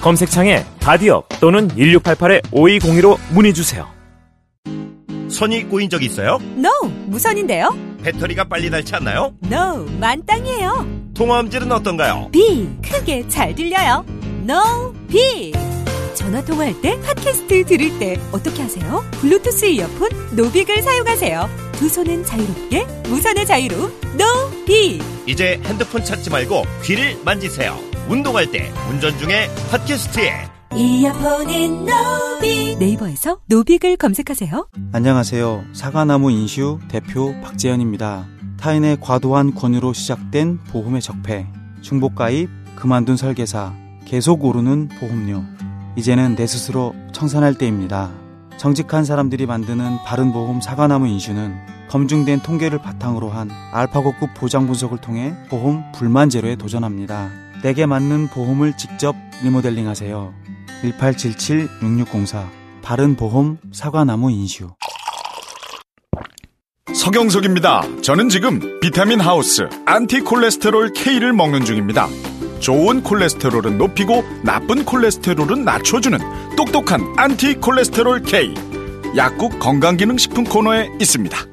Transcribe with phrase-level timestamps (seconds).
[0.00, 3.86] 검색창에 바디업 또는 1688-5202로 문의주세요
[5.28, 6.38] 손이 꼬인 적 있어요?
[6.56, 6.70] No,
[7.06, 7.76] 무선인데요?
[8.02, 9.32] 배터리가 빨리 닳지 않나요?
[9.44, 10.86] No, 만땅이에요.
[11.14, 12.30] 통화음질은 어떤가요?
[12.32, 14.04] Big, 크게 잘 들려요.
[14.42, 15.52] 노빅.
[16.14, 19.04] 전화 통화할 때 팟캐스트 들을 때 어떻게 하세요?
[19.20, 21.48] 블루투스 이어폰 노빅을 사용하세요.
[21.74, 23.76] 두 손은 자유롭게 무선의 자유로
[24.18, 25.00] No, B.
[25.26, 27.78] 이제 핸드폰 찾지 말고 귀를 만지세요.
[28.10, 30.32] 운동할 때, 운전 중에 팟캐스트에
[30.74, 32.78] 이어폰인 노빅.
[32.80, 34.66] 네이버에서 노빅을 검색하세요.
[34.92, 35.64] 안녕하세요.
[35.72, 38.26] 사과나무 인슈 대표 박재현입니다.
[38.58, 41.46] 타인의 과도한 권유로 시작된 보험의 적폐,
[41.82, 43.72] 중복가입, 그만둔 설계사,
[44.06, 45.44] 계속 오르는 보험료.
[45.94, 48.10] 이제는 내 스스로 청산할 때입니다.
[48.56, 55.82] 정직한 사람들이 만드는 바른보험 사과나무 인슈는 검증된 통계를 바탕으로 한 알파고급 보장 분석을 통해 보험
[55.92, 57.30] 불만 제로에 도전합니다.
[57.64, 60.32] 내게 맞는 보험을 직접 리모델링 하세요.
[60.84, 62.46] 1877-6604
[62.82, 64.70] 바른보험 사과나무 인슈
[66.94, 67.82] 서경석입니다.
[68.02, 72.06] 저는 지금 비타민 하우스 안티콜레스테롤 K를 먹는 중입니다.
[72.60, 76.18] 좋은 콜레스테롤은 높이고 나쁜 콜레스테롤은 낮춰주는
[76.56, 78.54] 똑똑한 안티콜레스테롤 K.
[79.16, 81.50] 약국 건강기능식품 코너에 있습니다.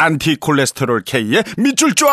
[0.00, 2.06] 안티 콜레스테롤 K의 밑줄 쫙!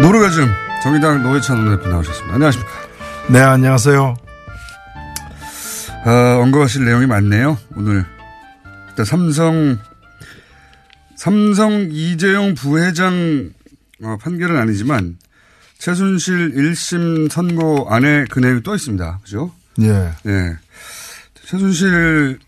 [0.00, 0.46] 노르가즘
[0.82, 2.34] 정의당 노회찬 원내대표 나오셨습니다.
[2.36, 2.72] 안녕하십니까.
[3.28, 4.16] 네, 안녕하세요.
[6.06, 6.10] 어,
[6.40, 7.58] 언급하실 내용이 많네요.
[7.76, 8.06] 오늘
[8.88, 9.78] 일단 삼성
[11.16, 13.50] 삼성 이재용 부회장
[14.02, 15.18] 어, 판결은 아니지만
[15.84, 19.20] 최순실 1심 선고 안에 그 내용이 또 있습니다.
[19.22, 19.52] 그죠?
[19.82, 20.12] 예.
[20.24, 20.56] 예.
[21.44, 22.38] 최순실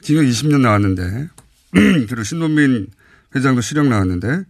[0.00, 1.28] 징역 20년 나왔는데
[1.70, 2.88] 그리고 신동민
[3.36, 4.42] 회장도 실형 나왔는데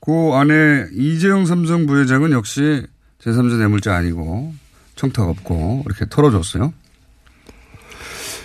[0.00, 2.86] 그 안에 이재용 삼성 부회장은 역시
[3.22, 4.54] 제3자 뇌물자 아니고
[4.94, 6.72] 청탁 없고 이렇게 털어줬어요.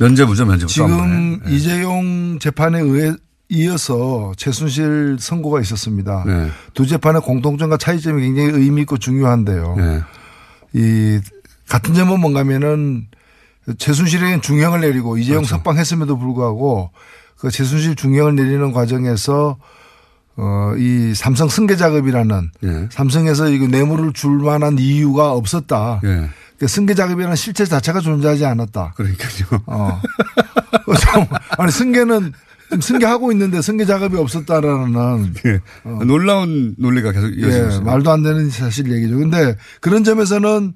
[0.01, 0.69] 면제부죠, 면제부.
[0.69, 1.55] 지금 네.
[1.55, 3.13] 이재용 재판에 의해
[3.51, 6.23] 이어서 최순실 선고가 있었습니다.
[6.25, 6.49] 네.
[6.73, 9.75] 두 재판의 공통점과 차이점이 굉장히 의미 있고 중요한데요.
[9.77, 10.01] 네.
[10.73, 11.19] 이
[11.67, 13.07] 같은 점은 뭔가면은
[13.77, 15.57] 최순실에겐 중형을 내리고 이재용 그렇죠.
[15.57, 16.91] 석방했음에도 불구하고
[17.37, 19.57] 그 최순실 중형을 내리는 과정에서
[20.37, 22.87] 어, 이 삼성 승계 작업이라는 예.
[22.89, 25.99] 삼성에서 이거 뇌물을 줄 만한 이유가 없었다.
[26.05, 26.29] 예.
[26.57, 28.93] 그 승계 작업이라는 실체 자체가 존재하지 않았다.
[28.95, 29.61] 그러니까요.
[29.65, 30.01] 어.
[30.87, 31.25] 어, 참,
[31.57, 32.31] 아니 승계는
[32.79, 35.59] 승계하고 있는데 승계 작업이 없었다라는 예.
[36.05, 39.17] 놀라운 논리가 계속 예, 이어지고 말도 안 되는 사실 얘기죠.
[39.17, 40.73] 근데 그런 점에서는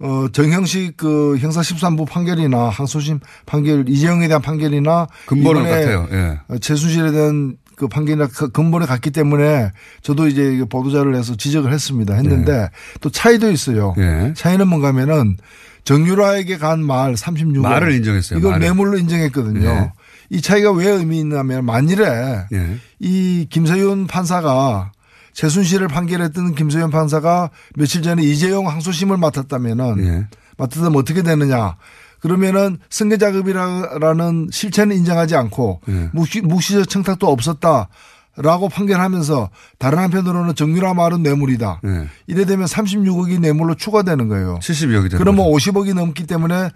[0.00, 6.08] 어, 정형식 그 형사 13부 판결이나 항소심 판결 이재용에 대한 판결이나 근본은 같아요.
[6.12, 6.38] 예.
[6.48, 9.70] 어, 최순실에 대한 그 판결이나 그 근본에 갔기 때문에
[10.02, 12.14] 저도 이제 보도자를 내서 지적을 했습니다.
[12.14, 12.68] 했는데
[13.00, 13.94] 또 차이도 있어요.
[13.98, 14.32] 예.
[14.36, 15.36] 차이는 뭔가 하면은
[15.84, 17.60] 정유라에게 간 말 36억.
[17.62, 18.66] 말을 인정했어요, 이걸 말을.
[18.66, 19.92] 뇌물로 인정했거든요.
[20.32, 20.36] 예.
[20.36, 22.76] 이 차이가 왜 의미 있냐면 만일에 예.
[22.98, 24.92] 이 김세윤 판사가
[25.32, 30.26] 최순실을 판결했던 김세윤 판사가 며칠 전에 이재용 항소심을 맡았다면은 예.
[30.56, 31.76] 맡았다면 어떻게 되느냐.
[32.20, 36.10] 그러면은 승계 작업이라는 실체는 인정하지 않고 예.
[36.12, 37.88] 묵시, 묵시적 청탁도 없었다
[38.36, 41.80] 라고 판결하면서 다른 한편으로는 정유라 말은 뇌물이다.
[41.84, 42.08] 예.
[42.26, 44.58] 이래 되면 36억이 뇌물로 추가되는 거예요.
[44.60, 45.72] 70여기 되는 그러면 거죠.
[45.72, 46.70] 50억이 넘기 때문에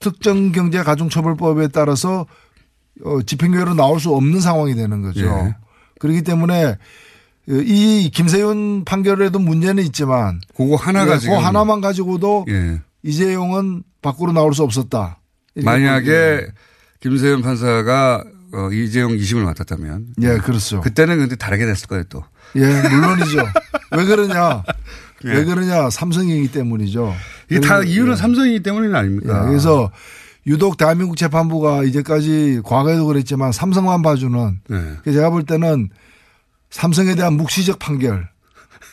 [0.00, 2.26] 특정 경제 가중처벌법에 따라서
[3.04, 5.26] 어, 집행유예로 나올 수 없는 상황이 되는 거죠.
[5.26, 5.56] 예.
[5.98, 6.76] 그렇기 때문에
[7.48, 12.80] 이 김세윤 판결에도 문제는 있지만 그거 하나가 예, 그 하나만 가지고도 예.
[13.02, 15.20] 이재용은 밖으로 나올 수 없었다.
[15.56, 16.46] 만약에
[17.00, 20.80] 김세현 판사가 어, 이재용 2심을 맡았다면 예, 그렇죠.
[20.80, 22.22] 그때는 근데 다르게 됐을 거예요 또.
[22.56, 23.38] 예, 물론이죠.
[23.96, 24.62] 왜 그러냐?
[25.24, 25.30] 예.
[25.30, 25.90] 왜 그러냐?
[25.90, 27.14] 삼성이기 때문이죠.
[27.50, 28.16] 이게 다 그리고, 이유는 예.
[28.16, 29.42] 삼성이기 때문이 아닙니까?
[29.44, 29.90] 예, 그래서
[30.48, 34.74] 유독 대한민국 재판부가 이제까지 과거에도 그랬지만 삼성만 봐주는 예.
[35.02, 35.90] 그래서 제가 볼 때는
[36.70, 38.28] 삼성에 대한 묵시적 판결.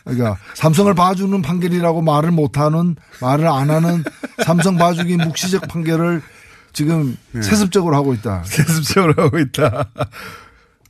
[0.04, 4.04] 그러니까 삼성을 봐주는 판결이라고 말을 못하는 말을 안 하는
[4.46, 6.22] 삼성 봐주기 묵시적 판결을
[6.74, 8.44] 지금 세습적으로 하고 있다.
[8.44, 9.88] 세습적으로 하고 있다.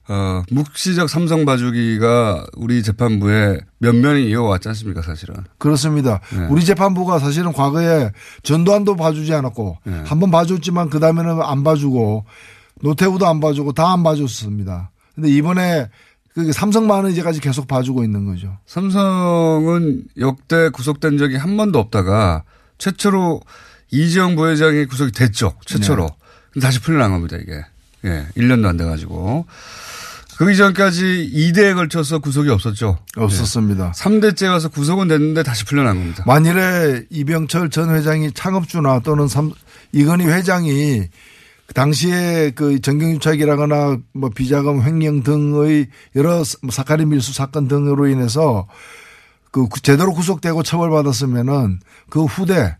[0.08, 5.36] 어, 묵시적 삼성 봐주기가 우리 재판부에 면면이 이어왔지 않습니까, 사실은.
[5.58, 6.20] 그렇습니다.
[6.32, 6.46] 네.
[6.50, 8.12] 우리 재판부가 사실은 과거에
[8.44, 10.04] 전두환도 봐주지 않았고 네.
[10.06, 12.26] 한번 봐줬지만 그 다음에는 안 봐주고
[12.82, 14.92] 노태우도 안 봐주고 다 안 봐줬습니다.
[15.16, 15.90] 근데 이번에
[16.36, 18.58] 그 삼성만은 이제까지 계속 봐주고 있는 거죠.
[18.68, 22.44] 삼성은 역대 구속된 적이 한 번도 없다가
[22.78, 23.42] 최초로
[23.92, 25.54] 이재용 부회장이 구속이 됐죠.
[25.66, 26.10] 최초로.
[26.52, 27.64] 근데 다시 풀려난 겁니다, 이게.
[28.04, 29.46] 예, 1년도 안 돼가지고.
[30.38, 32.98] 그 이전까지 2대에 걸쳐서 구속이 없었죠.
[33.16, 33.94] 없었습니다.
[33.96, 36.24] 3대째 와서 구속은 됐는데 다시 풀려난 겁니다.
[36.28, 39.52] 만일에 이병철 전 회장이 창업주나 또는 삼,
[39.94, 41.04] 이건희 회장이
[41.68, 48.68] 그 당시에 그 정경유착이라거나 뭐 비자금 횡령 등의 여러 뭐 사카린 밀수 사건 등으로 인해서
[49.52, 51.80] 그 구- 제대로 구속되고 처벌받았으면은
[52.10, 52.78] 그 후대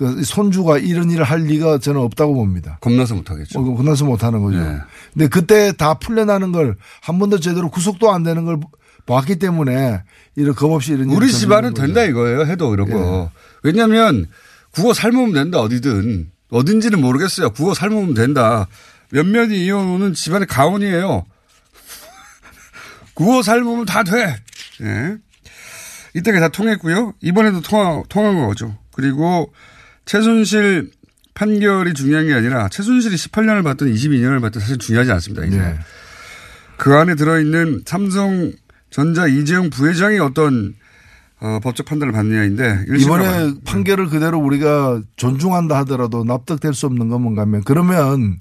[0.00, 2.78] 그 손주가 이런 일을 할 리가 저는 없다고 봅니다.
[2.80, 3.60] 겁나서 못하겠죠.
[3.60, 4.58] 어, 그나서 못하는 거죠.
[4.58, 4.78] 네.
[5.12, 8.58] 근데 그때 다 풀려나는 걸 한 번도 제대로 구속도 안 되는 걸
[9.04, 10.02] 봤기 때문에
[10.36, 12.02] 이런 겁 없이 이런 우리 집안은 된다.
[12.04, 12.46] 이거예요.
[12.46, 13.30] 해도 이런 거.
[13.62, 14.26] 왜냐하면
[14.70, 17.50] 국어 삶으면 된다 어디든 어딘지는 모르겠어요.
[17.50, 18.68] 국어 삶으면 된다.
[19.12, 21.26] 몇몇이 이혼은 집안의 가훈이에요.
[23.12, 24.36] 국어 삶으면 다 돼.
[24.80, 25.16] 예.
[26.14, 27.12] 이때가 다 통했고요.
[27.20, 28.78] 이번에도 통화, 통한 거죠.
[28.92, 29.52] 그리고
[30.10, 30.90] 최순실
[31.34, 35.46] 판결이 중요한 게 아니라 최순실이 18년을 받든 22년을 받든 사실 중요하지 않습니다.
[35.46, 35.56] 이제.
[35.56, 35.78] 네.
[36.78, 40.74] 그 안에 들어있는 삼성전자 이재용 부회장이 어떤
[41.38, 43.54] 어, 법적 판단을 받느냐인데 이번에 봐요.
[43.64, 48.40] 판결을 그대로 우리가 존중한다 하더라도 납득될 수 없는 건 뭔가 하면 그러면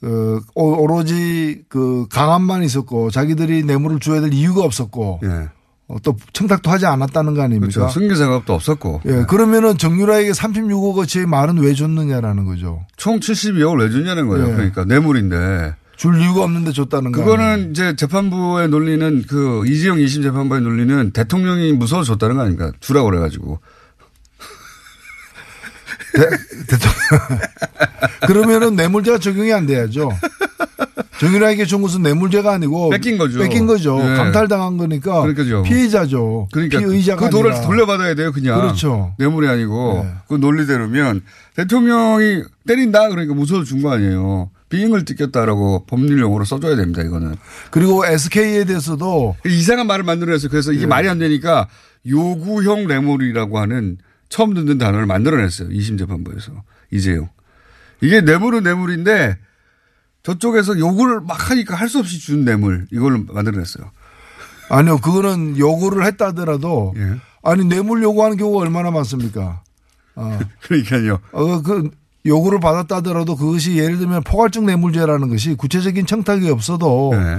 [0.00, 5.50] 그 오- 오로지 그 강압만 있었고 자기들이 뇌물을 줘야 될 이유가 없었고 예.
[5.90, 7.72] 어, 또 청탁도 하지 않았다는 거 아닙니까?
[7.72, 7.92] 그렇죠.
[7.92, 12.86] 승계 작업도 없었고 예, 그러면은 정유라에게 36억 어치의 말은 왜 줬느냐라는 거죠.
[12.96, 14.50] 총 72억을 왜 줬냐는 거예요.
[14.50, 14.52] 예.
[14.52, 17.20] 그러니까 뇌물인데 줄 이유가 없는데 줬다는 거.
[17.20, 17.36] 아니에요?
[17.36, 22.70] 그거는 이제 재판부의 논리는 그 이재용 2심 재판부의 논리는 대통령이 무서워 줬다는 거 아닙니까?
[22.78, 23.58] 주라고 그래가지고
[28.26, 30.10] 그러면은 뇌물죄가 적용이 안 돼야죠.
[31.20, 33.38] 정유라에게 준 것은 뇌물죄가 아니고 뺏긴 거죠.
[33.40, 33.98] 뺏긴 거죠.
[33.98, 34.16] 네.
[34.16, 35.62] 강탈당한 거니까 그러니까요.
[35.64, 36.48] 피해자죠.
[36.50, 37.60] 그러니까 피의자가 그 돈을.
[37.60, 38.58] 돌려받아야 돼요, 그냥.
[38.58, 39.14] 그렇죠.
[39.18, 40.12] 뇌물이 아니고 네.
[40.28, 41.20] 그 논리대로면
[41.56, 44.50] 대통령이 때린다 그러니까 무서워 준 거 아니에요.
[44.70, 47.34] 비행을 뜯겼다라고 법률 용어로 써줘야 됩니다, 이거는.
[47.70, 50.48] 그리고 SK에 대해서도 이상한 말을 만들어냈어요.
[50.48, 50.78] 그래서 네.
[50.78, 51.68] 이게 말이 안 되니까
[52.08, 53.98] 요구형 뇌물이라고 하는
[54.30, 55.68] 처음 듣는 단어를 만들어냈어요.
[55.68, 56.52] 2심 재판부에서.
[56.92, 57.28] 이재용.
[58.00, 59.36] 이게 뇌물은 뇌물인데
[60.22, 63.90] 저쪽에서 요구를 막 하니까 할 수 없이 준 뇌물 이걸 만들어냈어요.
[64.68, 67.16] 아니요, 그거는 요구를 했다 하더라도 예.
[67.42, 69.62] 아니 뇌물 요구하는 경우가 얼마나 많습니까?
[70.14, 71.18] 어, 그러니까요.
[71.32, 71.90] 어, 그
[72.26, 77.38] 요구를 받았다 하더라도 그것이 예를 들면 포괄적 뇌물죄라는 것이 구체적인 청탁이 없어도 네.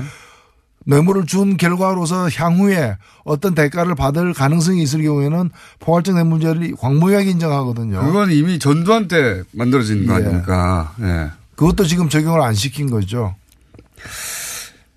[0.87, 8.01] 뇌물을 준 결과로서 향후에 어떤 대가를 받을 가능성이 있을 경우에는 포괄적 뇌물죄를 광범위하게 인정하거든요.
[8.03, 10.17] 그건 이미 전두환 때 만들어진 거 예.
[10.17, 10.93] 아닙니까?
[11.01, 11.29] 예.
[11.61, 13.35] 그것도 지금 적용을 안 시킨 거죠.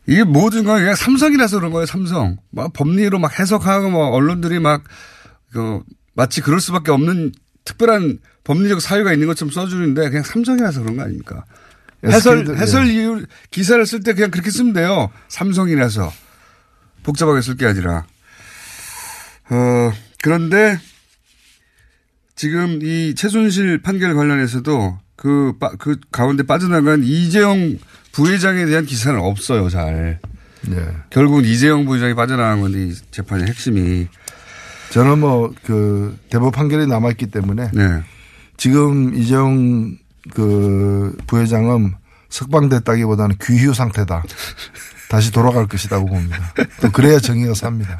[0.06, 2.38] 이게 모든 건 그냥 삼성이라서 그런 거예요, 삼성.
[2.48, 4.82] 막 법리로 막 해석하고 뭐 언론들이 막,
[5.52, 5.82] 그,
[6.14, 7.32] 마치 그럴 수밖에 없는
[7.66, 11.44] 특별한 법리적 사유가 있는 것처럼 써주는데 그냥 삼성이라서 그런 거 아닙니까?
[12.02, 12.62] 해설, SK 도, 예.
[12.62, 15.10] 해설 이유, 기사를 쓸 때 그냥 그렇게 쓰면 돼요.
[15.28, 16.10] 삼성이라서.
[17.02, 18.06] 복잡하게 쓸 게 아니라.
[19.50, 19.92] 어,
[20.22, 20.80] 그런데
[22.36, 27.78] 지금 이 최순실 판결 관련해서도 그, 빠- 그 가운데 빠져나간 이재용
[28.12, 30.18] 부회장에 대한 기사는 없어요, 잘.
[30.68, 30.76] 네.
[31.08, 34.06] 결국은 이재용 부회장이 빠져나간 건데 이 재판의 핵심이.
[34.90, 38.02] 저는 뭐 그 대법 판결이 남아있기 때문에 네.
[38.58, 39.96] 지금 이정
[40.34, 41.94] 그 부회장은
[42.28, 44.24] 석방됐다기보다는 귀휴 상태다.
[45.08, 46.52] 다시 돌아갈 것이라고 봅니다.
[46.82, 47.98] 또 그래야 정의가 삽니다.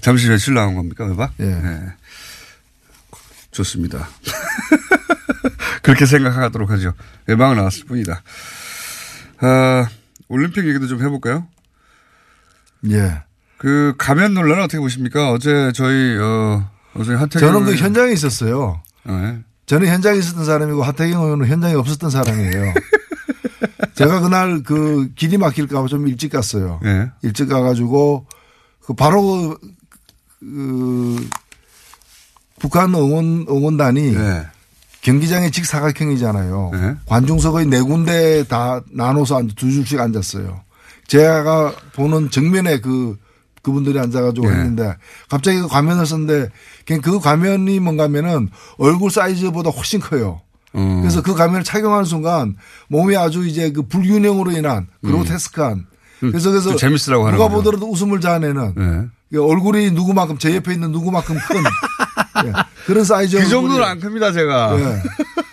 [0.00, 1.32] 잠시 며칠 나온 겁니까, 외박?
[1.38, 1.44] 예.
[1.44, 1.80] 네.
[3.52, 4.08] 좋습니다.
[5.82, 6.92] 그렇게 생각하도록 하죠.
[7.26, 8.22] 외박은 나왔을 뿐이다.
[9.40, 9.88] 아,
[10.28, 11.46] 올림픽 얘기도 좀 해볼까요?
[12.90, 13.22] 예.
[13.58, 15.30] 그 가면 논란은 어떻게 보십니까?
[15.32, 18.80] 어제 저희 어 어제 하태경 저는 그 현장에 있었어요.
[19.04, 19.40] 네.
[19.66, 22.72] 저는 현장에 있었던 사람이고 하태경 의원은 현장에 없었던 사람이에요.
[23.94, 26.80] 제가 그날 그 길이 막힐까 봐 좀 일찍 갔어요.
[26.82, 27.10] 네.
[27.22, 28.26] 일찍 가가지고
[28.82, 29.68] 그 바로 그,
[30.40, 31.28] 그
[32.60, 34.46] 북한 응원 응원단이 네.
[35.02, 36.70] 경기장의 직사각형이잖아요.
[36.74, 36.94] 네.
[37.06, 40.60] 관중석의 네 군데 다 나눠서 앉- 두 줄씩 앉았어요.
[41.08, 43.16] 제가 보는 정면에 그
[43.62, 44.54] 그분들이 앉아가지고 네.
[44.54, 44.94] 했는데
[45.28, 46.48] 갑자기 그 가면을 썼는데
[46.86, 48.48] 그냥 그 가면이 뭔가 하면은
[48.78, 50.40] 얼굴 사이즈보다 훨씬 커요.
[50.72, 50.98] 어.
[51.02, 52.56] 그래서 그 가면을 착용하는 순간
[52.88, 55.08] 몸이 아주 이제 그 불균형으로 인한 음.
[55.10, 55.86] 그로테스크한
[56.20, 57.48] 그래서 그래서 좀 재밌으라고 누가.
[57.48, 58.84] 보더라도 웃음을 자아내는 네.
[58.84, 61.62] 그 얼굴이 누구만큼 제 옆에 있는 누구만큼 큰
[62.46, 62.52] 예,
[62.86, 64.78] 그런 사이즈 그 정도는 안 큽니다, 제가.
[64.78, 65.02] 예.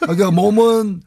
[0.02, 1.02] 그러니까 몸은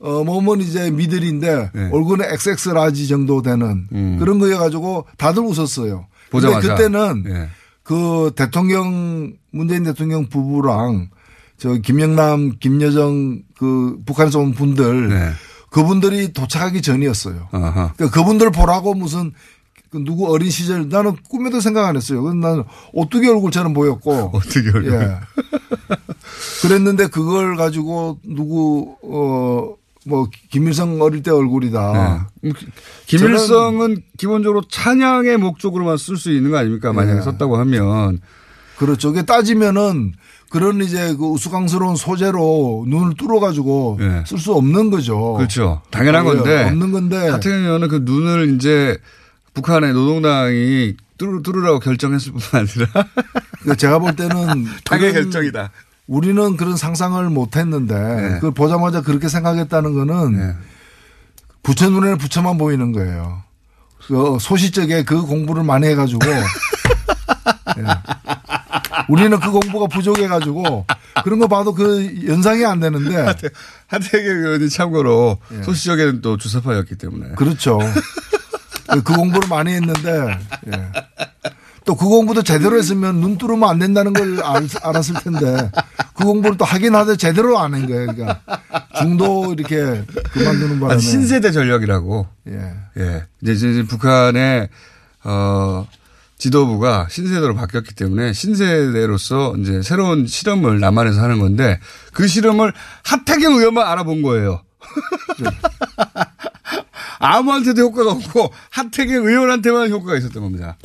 [0.00, 1.90] 어 몸은 이제 middle인데 네.
[1.92, 4.16] 얼굴은 XX large 정도 되는 음.
[4.18, 6.06] 그런 거여 가지고 다들 웃었어요.
[6.30, 6.74] 근데 보자마자.
[6.74, 7.48] 그때는 예.
[7.82, 11.10] 그 대통령 문재인 대통령 부부랑
[11.58, 15.30] 저 김영남 김여정 그 북한에서 온 분들 네.
[15.70, 17.48] 그분들이 도착하기 전이었어요.
[17.50, 19.34] 그러니까 그분들 보라고 무슨 그
[19.92, 22.32] 누구 어린 시절 나는 꿈에도 생각 안 했어요.
[22.34, 24.92] 나는 오뚜기 얼굴처럼 보였고 어떻게 얼굴.
[24.92, 25.16] 예.
[26.62, 32.28] 그랬는데 그걸 가지고 누구 어 뭐 김일성 어릴 때 얼굴이다.
[32.42, 32.52] 네.
[33.06, 36.92] 김일성은 기본적으로 찬양의 목적으로만 쓸 수 있는 거 아닙니까?
[36.92, 37.22] 만약에 예.
[37.22, 38.20] 썼다고 하면.
[38.78, 39.12] 그렇죠.
[39.12, 40.14] 그게 따지면은
[40.48, 44.24] 그런 이제 그 우스꽝스러운 소재로 눈을 뚫어가지고 예.
[44.26, 45.34] 쓸수 없는 거죠.
[45.34, 45.82] 그렇죠.
[45.90, 46.64] 당연한 예, 건데.
[46.64, 47.28] 없는 건데.
[47.28, 48.96] 하태경 의원은 그 눈을 이제
[49.54, 52.86] 북한의 노동당이 뚫, 뚫으라고 결정했을 뿐만 아니라.
[53.60, 55.70] 그러니까 제가 볼 때는 당의 결정이다.
[56.06, 58.34] 우리는 그런 상상을 못 했는데 네.
[58.34, 60.54] 그걸 보자마자 그렇게 생각했다는 거는 네.
[61.62, 63.42] 부처 눈에는 부처만 보이는 거예요.
[64.06, 66.42] 그 소시적에 그 공부를 많이 해가지고 예.
[69.08, 70.86] 우리는 그 공부가 부족해가지고
[71.22, 73.16] 그런 거 봐도 그 연상이 안 되는데
[73.86, 77.34] 하태경 의원이 참고로 소시적에는 또 주사파였기 때문에.
[77.36, 77.78] 그렇죠.
[78.90, 80.92] 그 공부를 많이 했는데 예.
[81.84, 85.70] 또그 공부도 제대로 했으면 눈 뚫으면 안 된다는 걸 알, 알았을 텐데
[86.14, 88.06] 그 공부를 또 하긴 하되 제대로 안 한 거예요.
[88.12, 88.40] 그러니까
[88.98, 92.26] 중도 이렇게 그만두는 바람에 신세대 전략이라고.
[92.48, 92.74] 예.
[92.98, 93.24] 예.
[93.42, 94.68] 이제, 이제 북한의,
[95.24, 95.86] 어,
[96.36, 101.78] 지도부가 신세대로 바뀌었기 때문에 신세대로서 이제 새로운 실험을 남한에서 하는 건데
[102.12, 102.72] 그 실험을
[103.04, 104.62] 하태경 의원만 알아본 거예요.
[107.20, 110.76] 아무한테도 효과가 없고 하태경 의원한테만 효과가 있었던 겁니다.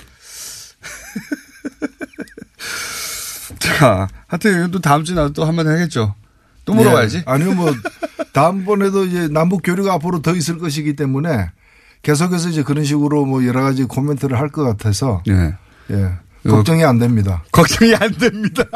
[3.60, 6.16] 자, 하태경 의원 또 다음 주에 나도 또 한마디 하겠죠.
[6.66, 7.18] 또 물어봐야지.
[7.18, 7.24] 예.
[7.26, 7.72] 아니요, 뭐,
[8.34, 11.52] 다음번에도 이제 남북 교류가 앞으로 더 있을 것이기 때문에
[12.02, 15.56] 계속해서 이제 그런 식으로 뭐 여러 가지 코멘트를 할 것 같아서 예.
[15.92, 16.12] 예.
[16.48, 17.44] 걱정이 안 됩니다.
[17.52, 18.64] 걱정이 안 됩니다.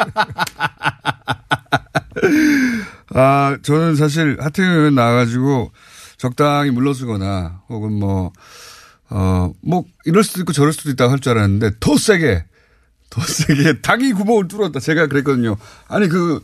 [3.13, 5.71] 아, 저는 사실 하태경 의원 나와가지고
[6.19, 8.31] 적당히 물러서거나 혹은 뭐,
[9.09, 12.45] 어, 뭐, 이럴 수도 있고 저럴 수도 있다고 할 줄 알았는데 더 세게,
[13.09, 14.79] 더 세게 당이 구멍을 뚫었다.
[14.79, 15.57] 제가 그랬거든요.
[15.87, 16.43] 아니, 그,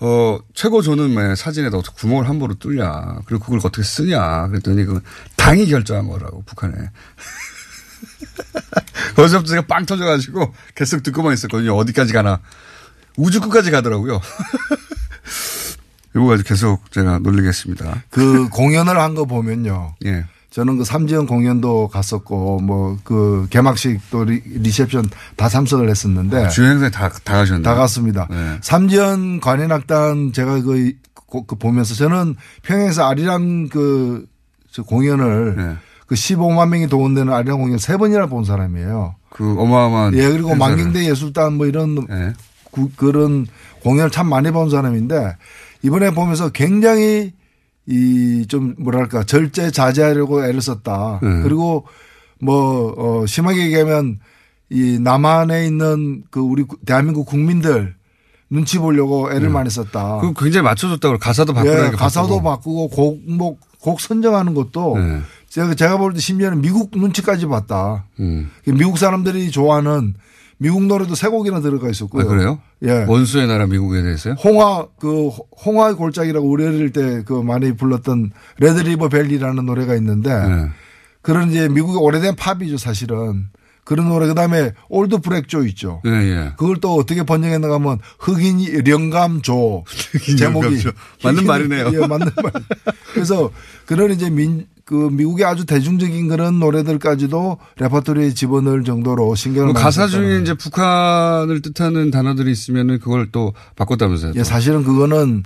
[0.00, 3.20] 어, 최고 존엄의 사진에다 어떻게 구멍을 함부로 뚫냐.
[3.26, 4.48] 그리고 그걸 어떻게 쓰냐.
[4.48, 5.00] 그랬더니 그
[5.36, 6.74] 당이 결정한 거라고, 북한에.
[9.14, 11.76] 거기서부터 제가 빵 터져가지고 계속 듣고만 있었거든요.
[11.76, 12.40] 어디까지 가나.
[13.16, 14.20] 우주 끝까지 가더라고요.
[16.14, 18.02] 이거 가지고 계속 제가 놀리겠습니다.
[18.10, 19.94] 그 공연을 한 거 보면요.
[20.04, 20.24] 예.
[20.50, 26.66] 저는 그 삼지연 공연도 갔었고 뭐 그 개막식 또 리, 리셉션 다 참석을 했었는데 주요
[26.68, 27.62] 행사에 다, 다 가셨네요.
[27.62, 28.26] 다 갔습니다.
[28.30, 28.58] 네.
[28.60, 30.92] 삼지연 관현악단 제가 그,
[31.30, 34.26] 그- 그 보면서 저는 평양에서 아리랑 그,
[34.70, 35.76] 저 공연을 네.
[36.06, 39.14] 그 15만 명이 동원되는 아리랑 공연 세 번이나 본 사람이에요.
[39.30, 40.14] 그 어마어마한.
[40.18, 40.54] 예, 그리고.
[40.54, 42.34] 만경대 예술단 뭐 이런 예.
[42.70, 43.46] 구- 그런
[43.82, 45.36] 공연을 참 많이 본 사람인데
[45.82, 47.32] 이번에 보면서 굉장히
[47.86, 51.20] 이 좀 뭐랄까 절제 자제하려고 애를 썼다.
[51.22, 51.42] 네.
[51.42, 51.86] 그리고
[52.40, 54.18] 뭐, 어, 심하게 얘기하면
[54.70, 57.94] 이 남한에 있는 그 우리 구- 대한민국 국민들
[58.50, 60.18] 눈치 보려고 애를 많이 썼다.
[60.20, 61.96] 그 굉장히 맞춰줬다고 가사도 예, 바꾸라니까.
[61.96, 62.88] 가사도 바꾸고.
[62.88, 65.20] 바꾸고 곡목, 곡 선정하는 것도 네.
[65.48, 68.04] 제가, 제가 볼 때 심지어는 미국 눈치까지 봤다.
[68.20, 68.50] 음.
[68.66, 70.14] 미국 사람들이 좋아하는
[70.62, 72.22] 미국 노래도 세 곡이나 들어가 있었고요.
[72.22, 72.60] 아, 그래요?
[72.84, 73.04] 예.
[73.08, 74.34] 원수의 나라 미국에 대해서요?
[74.34, 75.28] 홍화 그
[75.64, 80.68] 홍화의 골짜기라고 우리 어릴 때 그 많이 불렀던 Red River Valley라는 노래가 있는데 네.
[81.20, 83.48] 그런 이제 미국의 오래된 팝이죠 사실은
[83.84, 86.00] 그런 노래 그다음에 Old Black Joe 있죠.
[86.06, 86.52] 예, 예.
[86.56, 89.84] 그걸 또 어떻게 번역했는가 하면 흑인 영감조
[90.38, 90.84] 제목이.
[91.24, 91.90] 맞는 말이네요.
[91.94, 92.52] 예, 맞는 말.
[93.12, 93.50] 그래서
[93.86, 99.82] 그런 이제 민 그 미국의 아주 대중적인 그런 노래들까지도 레퍼토리에 집어넣을 정도로 신경을 그 많이
[99.84, 104.32] 가사 중에 이제 북한을 뜻하는 단어들이 있으면은 그걸 또 바꿨다면서요.
[104.36, 105.44] 예, 사실은 그거는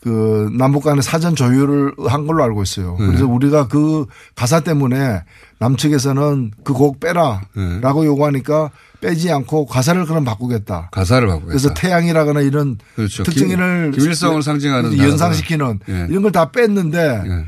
[0.00, 2.96] 그 남북 간의 사전 조율을 한 걸로 알고 있어요.
[3.00, 3.06] 네.
[3.06, 5.22] 그래서 우리가 그 가사 때문에
[5.58, 10.88] 남측에서는 그 곡 빼라라고 요구하니까 빼지 않고 가사를 그럼 바꾸겠다.
[10.92, 11.48] 가사를 바꾸겠다.
[11.48, 13.24] 그래서 태양이라거나 이런 그렇죠.
[13.24, 15.80] 특징을 김- 김일성을 상징하는 연상시키는.
[15.88, 16.06] 예.
[16.10, 17.44] 이런 걸 다 뺐는데 예.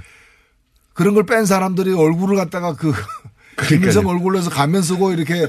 [0.92, 2.92] 그런 걸 뺀 사람들이 얼굴을 갖다가 그
[3.68, 5.46] 김일성 얼굴로 해서 가면 쓰고 이렇게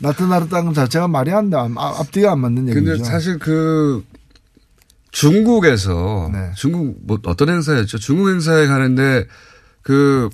[0.00, 1.56] 나타나렸다는 것 자체가 말이 안 돼.
[1.56, 2.84] 앞- 앞뒤가 안 맞는 얘기죠.
[2.84, 4.04] 근데 사실 그
[5.14, 6.50] 중국에서 네.
[6.56, 7.98] 중국 뭐 어떤 행사였죠?
[7.98, 9.26] 중국 행사에 가는데
[9.82, 10.28] 그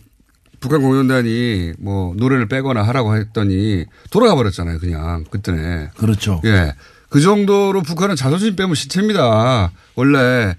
[0.59, 4.79] 북한 공연단이 뭐 노래를 빼거나 하라고 했더니 돌아가 버렸잖아요.
[4.79, 5.91] 그냥 그때네.
[5.99, 6.41] 그렇죠.
[6.47, 6.75] 예.
[7.11, 9.71] 그 정도로 북한은 자존심 빼면 시체입니다.
[9.97, 10.57] 원래.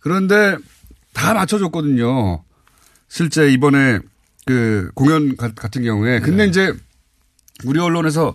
[0.00, 0.56] 그런데
[1.12, 2.42] 다 맞춰줬거든요.
[3.08, 3.98] 실제 이번에
[4.46, 6.20] 그 공연 가- 같은 경우에.
[6.20, 6.48] 근데 네.
[6.48, 6.72] 이제
[7.64, 8.34] 우리 언론에서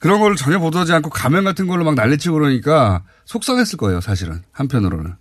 [0.00, 4.00] 그런 걸 전혀 보도하지 않고 가면 같은 걸로 막 난리치고 그러니까 속상했을 거예요.
[4.00, 4.42] 사실은.
[4.50, 5.14] 한편으로는.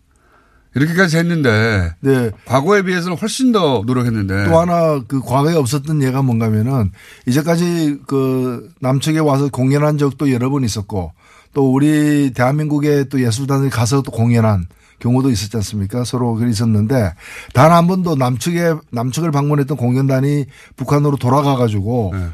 [0.75, 1.93] 이렇게까지 했는데.
[2.00, 2.31] 네.
[2.45, 4.45] 과거에 비해서는 훨씬 더 노력했는데.
[4.45, 6.91] 또 하나 그 과거에 없었던 예가 뭔가면은
[7.27, 11.12] 이제까지 그 남측에 와서 공연한 적도 여러 번 있었고
[11.53, 14.67] 또 우리 대한민국의 또 예술단이 가서 또 공연한
[15.00, 16.03] 경우도 있었지 않습니까?
[16.03, 17.13] 서로 그 있었는데
[17.53, 20.45] 단 한 번도 남측에 남측을 방문했던 공연단이
[20.75, 22.27] 북한으로 돌아가 가지고 네.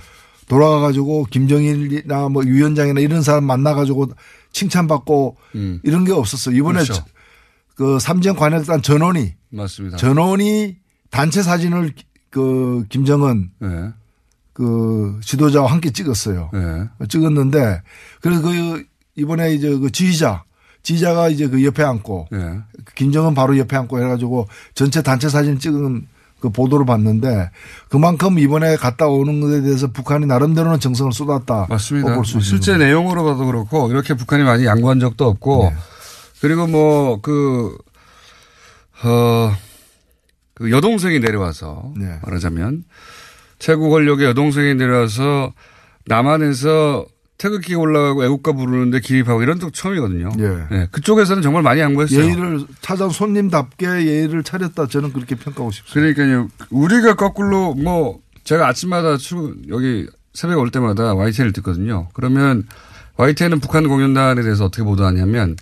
[0.47, 4.11] 돌아가 가지고 김정일이나 뭐 위원장이나 이런 사람 만나 가지고
[4.51, 5.79] 칭찬받고 음.
[5.83, 6.55] 이런 게 없었어요.
[6.55, 6.93] 이번에 그렇죠.
[6.93, 7.05] 저-
[7.75, 9.97] 그 삼정 관역단 전원이 맞습니다.
[9.97, 10.77] 전원이
[11.09, 11.93] 단체 사진을
[12.29, 13.89] 그 김정은 네.
[14.53, 16.49] 그 지도자와 함께 찍었어요.
[16.53, 17.07] 네.
[17.09, 17.81] 찍었는데
[18.21, 18.85] 그래서 그
[19.15, 20.43] 이번에 이제 그 지휘자
[20.83, 22.59] 지휘자가 이제 그 옆에 앉고 네.
[22.95, 26.07] 김정은 바로 옆에 앉고 해가지고 전체 단체 사진 찍은
[26.39, 27.49] 그 보도를 봤는데
[27.89, 31.67] 그만큼 이번에 갔다 오는 것에 대해서 북한이 나름대로는 정성을 쏟았다.
[31.69, 32.15] 맞습니다.
[32.15, 32.83] 뭐 있는 실제 거죠.
[32.83, 35.75] 내용으로 봐도 그렇고 이렇게 북한이 많이 양보한 적도 없고 네.
[36.41, 37.75] 그리고 뭐 그,
[39.03, 39.55] 어,
[40.53, 42.19] 그 여동생이 내려와서 네.
[42.23, 42.83] 말하자면
[43.57, 45.53] 최고 권력의 여동생이 내려와서
[46.05, 47.05] 남한에서
[47.37, 50.31] 태극기 올라가고 애국가 부르는데 기립하고 이런 적 처음이거든요.
[50.39, 50.75] 예.
[50.75, 52.23] 네, 그쪽에서는 정말 많이 양보했어요.
[52.23, 56.15] 예의를 찾아온 손님답게 예의를 차렸다 저는 그렇게 평가하고 싶습니다.
[56.15, 56.47] 그러니까요.
[56.69, 62.07] 우리가 거꾸로 뭐 제가 아침마다 출근 여기 새벽에 올 때마다 YTN을 듣거든요.
[62.13, 62.63] 그러면
[63.17, 65.57] YTN은 북한 공연단에 대해서 어떻게 보도하냐면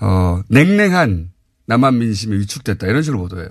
[0.00, 1.30] 어 냉랭한
[1.66, 3.48] 남한 민심이 위축됐다 이런 식으로 보도해요.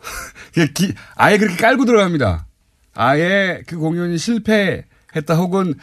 [1.14, 2.46] 아예 그렇게 깔고 들어갑니다.
[2.94, 4.84] 아예 그 공연이 실패
[5.16, 5.74] 했다 혹은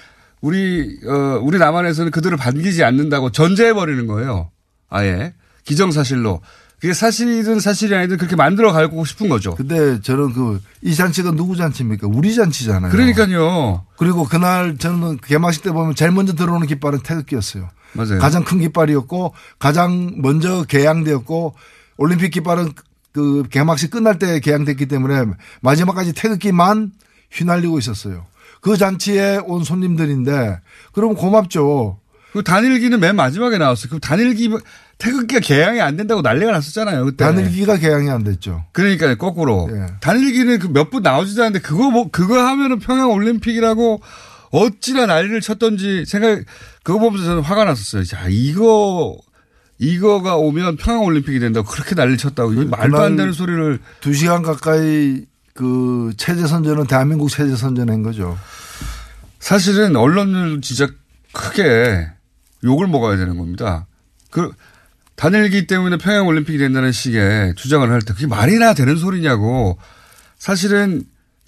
[0.42, 4.52] 우리 어 우리 남한에서는 그들을 반기지 않는다고 전제해 버리는 거예요.
[4.90, 6.42] 아예 기정사실로
[6.80, 9.56] 그게 사실이든 사실이 아니든 그렇게 만들어 가고 싶은 거죠.
[9.56, 12.08] 근데 저는 그 이 잔치가 누구 잔치입니까?
[12.08, 12.92] 우리 잔치잖아요.
[12.92, 13.86] 그러니까요.
[13.98, 17.68] 그리고 그날 저는 개막식 때 보면 제일 먼저 들어오는 깃발은 태극기였어요.
[17.94, 18.20] 맞아요.
[18.20, 21.56] 가장 큰 깃발이었고 가장 먼저 개양되었고
[21.98, 22.72] 올림픽 깃발은
[23.12, 25.26] 그 개막식 끝날 때 개양됐기 때문에
[25.62, 26.92] 마지막까지 태극기만
[27.32, 28.26] 휘날리고 있었어요.
[28.68, 30.60] 그 잔치에 온 손님들인데
[30.92, 32.00] 그럼 고맙죠.
[32.34, 33.90] 그 단일기는 맨 마지막에 나왔어요.
[33.90, 34.50] 그 단일기
[34.98, 37.06] 태극기가 개양이 안 된다고 난리가 났었잖아요.
[37.06, 37.24] 그때.
[37.24, 38.66] 단일기가 개양이 안 됐죠.
[38.74, 39.16] 그러니까요.
[39.18, 39.70] 거꾸로.
[39.72, 39.94] 예.
[40.02, 44.02] 단일기는 그 몇 분 나오지도 않는데 그거 뭐 그거 하면은 평양 올림픽이라고
[44.52, 46.42] 어찌나 난리를 쳤던지 생각
[46.84, 48.04] 그거 보면서 저는 화가 났었어요.
[48.04, 49.16] 자, 이거
[49.80, 55.24] 이거가 오면 평양 올림픽이 된다고 그렇게 난리를 쳤다고 말도 안 되는 소리를 두 시간 가까이
[55.58, 58.38] 그 체제 선전은 대한민국 체제 선전한 거죠.
[59.40, 60.88] 사실은 언론을 진짜
[61.34, 62.08] 크게
[62.64, 63.88] 욕을 먹어야 되는 겁니다.
[64.30, 64.52] 그
[65.16, 69.80] 단일기 때문에 평양 올림픽이 된다는 식의 주장을 할 때 그게 말이나 되는 소리냐고
[70.38, 71.02] 사실은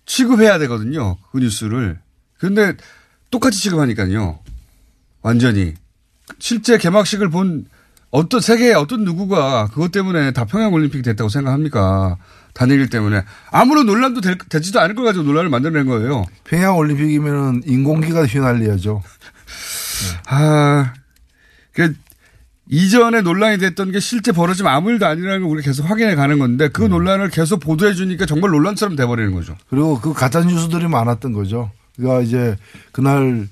[0.08, 1.18] 취급해야 되거든요.
[1.32, 2.00] 그 뉴스를.
[2.40, 2.74] 그런데
[3.30, 4.40] 똑같이 취급하니까요.
[5.22, 5.76] 완전히.
[6.40, 7.68] 실제 개막식을 본
[8.10, 12.18] 어떤 세계의 어떤 누구가 그것 때문에 다 평양 올림픽이 됐다고 생각합니까?
[12.54, 16.26] 단일기 때문에 아무런 논란도 될, 되지도 않을 걸 가지고 논란을 만들어낸 거예요.
[16.44, 19.02] 평양 올림픽이면은 인공기가 휘날려야죠.
[20.28, 20.94] 아,
[21.74, 21.94] 그
[22.72, 26.70] 이전에 논란이 됐던 게 실제 벌어지면 아무 일도 아니라는 걸 우리가 계속 확인해 가는 건데
[26.70, 29.58] 그 논란을 계속 보도해 주니까 정말 논란처럼 돼버리는 거죠.
[29.70, 31.72] 그리고 그 가짜 뉴스들이 많았던 거죠.
[31.96, 32.56] 그러니까 이제
[32.92, 33.48] 그날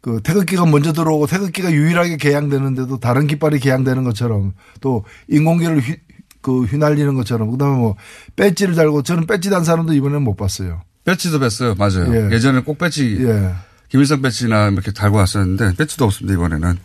[0.00, 5.96] 그 태극기가 먼저 들어오고 태극기가 유일하게 개양되는데도 다른 깃발이 개양되는 것처럼 또 인공기를 휘,
[6.40, 7.96] 그 휘날리는 것처럼 그다음에 뭐
[8.36, 10.82] 배지를 달고 저는 배지 단 사람도 이번에는 못 봤어요.
[11.04, 11.74] 배지도 뺐어요.
[11.74, 12.14] 맞아요.
[12.14, 12.28] 예.
[12.32, 12.38] 예.
[12.38, 13.54] 전에꼭 배지, 예.
[13.88, 16.34] 김일성 배지나 이렇게 달고 왔었는데 배지도 없습니다.
[16.34, 16.76] 이번에는.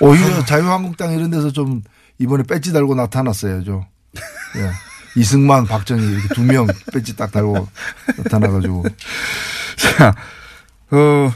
[0.00, 1.82] 오히려 자유한국당 이런 데서 좀
[2.18, 3.86] 이번에 배지 달고 나타났어야죠.
[4.56, 4.70] 예.
[5.20, 7.66] 이승만, 박정희 이렇게 두 명 배지 딱 달고
[8.18, 8.84] 나타나가지고
[9.76, 10.14] 자,
[10.90, 11.32] 어,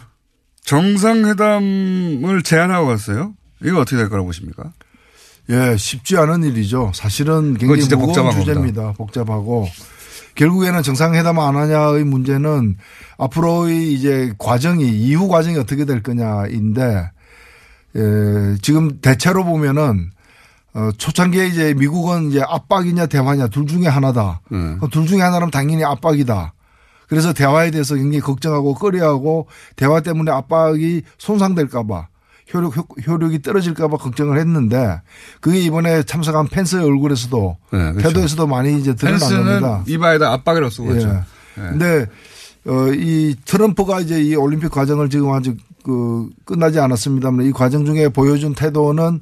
[0.65, 3.35] 정상회담을 제안하고 갔어요.
[3.63, 4.73] 이거 어떻게 될 거라고 보십니까?
[5.51, 6.93] 예, 쉽지 않은 일이죠.
[6.95, 8.41] 사실은 굉장히 무거운 복잡한 겁니다.
[8.41, 8.93] 주제입니다.
[8.93, 9.69] 복잡하고
[10.37, 12.77] 결국에는 정상회담 안 하냐의 문제는
[13.19, 17.11] 앞으로의 이제 과정이 이후 과정이 어떻게 될 거냐인데
[17.97, 20.11] 예, 지금 대체로 보면은
[20.73, 24.41] 어, 초창기에 이제 미국은 이제 압박이냐 대화냐 둘 중에 하나다.
[24.53, 24.79] 음.
[24.81, 26.55] 그둘 중에 하나는 당연히 압박이다.
[27.09, 32.07] 그래서 대화에 대해서 굉장히 걱정하고 꺼려하고 대화 때문에 압박이 손상될까봐
[32.53, 35.01] 효력, 효- 효력이 떨어질까봐 걱정을 했는데
[35.41, 38.09] 그게 이번에 참석한 펜스의 얼굴에서도 네, 그렇죠.
[38.09, 39.19] 태도에서도 많이 이제 드러난
[39.61, 39.85] 겁니다.
[39.87, 41.09] 이바에다 압박이라고 쓰고 있죠.
[41.09, 41.61] 예.
[41.63, 42.07] 근데
[42.67, 48.09] 어, 이 트럼프가 이제 이 올림픽 과정을 지금 아직 그 끝나지 않았습니다만 이 과정 중에
[48.11, 49.21] 보여준 태도는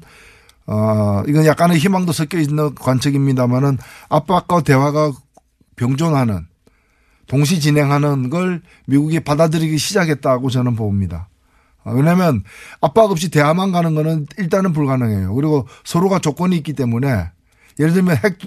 [0.67, 3.77] 어, 이건 약간의 희망도 섞여 있는 관측입니다만은
[4.09, 5.11] 압박과 대화가
[5.77, 6.45] 병존하는
[7.27, 11.29] 동시 진행하는 걸 미국이 받아들이기 시작했다고 저는 봅니다.
[11.83, 12.43] 어, 왜냐하면
[12.81, 15.33] 압박 없이 대화만 가는 거는 일단은 불가능해요.
[15.35, 17.29] 그리고 서로가 조건이 있기 때문에
[17.79, 18.37] 예를 들면 핵,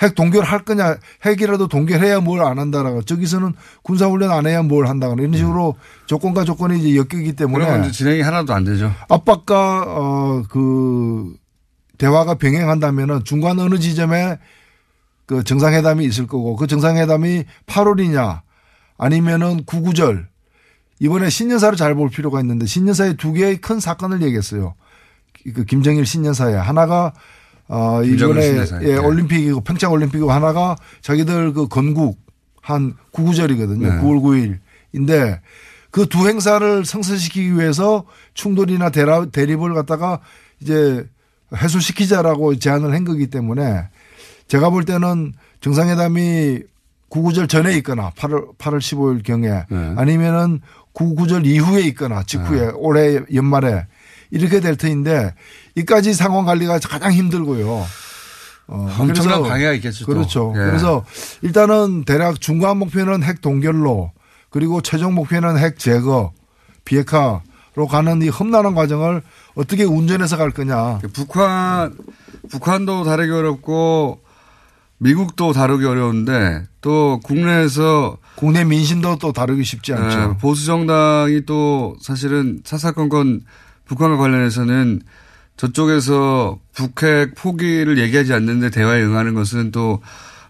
[0.00, 5.36] 핵 동결할 거냐 핵이라도 동결해야 뭘 안 한다라고 저기서는 군사훈련 안 해야 뭘 한다거나 이런
[5.36, 8.92] 식으로 조건과 조건이 이제 엮이기 때문에 그러면 이제 진행이 하나도 안 되죠.
[9.08, 11.34] 압박과 어 그
[11.98, 14.38] 대화가 병행한다면은 중간 어느 지점에
[15.26, 18.40] 그 정상회담이 있을 거고 그 정상회담이 8월이냐
[18.98, 20.26] 아니면은 구구절
[21.02, 24.74] 이번에 신년사를 잘 볼 필요가 있는데 신년사에 두 개의 큰 사건을 얘기했어요.
[25.54, 27.12] 그 김정일 신년사에 하나가
[27.68, 28.82] 어 이번에 신년사에.
[28.84, 28.96] 예, 네.
[28.98, 32.20] 올림픽이고 평창 올림픽이고 하나가 자기들 그 건국
[32.60, 33.88] 한 구구절이거든요.
[33.94, 34.00] 네.
[34.00, 34.58] 9월
[34.92, 35.40] 9일인데
[35.90, 40.20] 그 두 행사를 성사시키기 위해서 충돌이나 대라, 대립을 갖다가
[40.60, 41.06] 이제
[41.54, 43.88] 해소시키자라고 제안을 한 거기 때문에
[44.48, 46.60] 제가 볼 때는 정상회담이
[47.08, 49.94] 구구절 전에 있거나 8월 8월 15일 경에 네.
[49.96, 50.60] 아니면은
[50.92, 53.86] 구구절 이후에 있거나 직후에 올해 연말에
[54.30, 55.34] 이렇게 될 터인데
[55.74, 57.86] 이까지 상황 관리가 가장 힘들고요.
[58.68, 60.06] 어, 엄청난 그래서 방해가 있겠죠.
[60.06, 60.12] 또.
[60.12, 60.52] 그렇죠.
[60.56, 60.60] 예.
[60.60, 61.04] 그래서
[61.42, 64.12] 일단은 대략 중간 목표는 핵 동결로
[64.50, 66.32] 그리고 최종 목표는 핵 제거
[66.84, 69.22] 비핵화로 가는 이 험난한 과정을
[69.54, 71.00] 어떻게 운전해서 갈 거냐.
[71.12, 71.94] 북한
[72.50, 74.20] 북한도 다루기 어렵고
[75.02, 80.18] 미국도 다루기 어려운데 또 국내에서 국내 민심도 또 다루기 쉽지 않죠.
[80.18, 83.40] 예, 보수 정당이 또 사실은 사사건건
[83.84, 85.02] 북한과 관련해서는
[85.56, 90.00] 저쪽에서 북핵 포기를 얘기하지 않는데 대화에 응하는 것은 또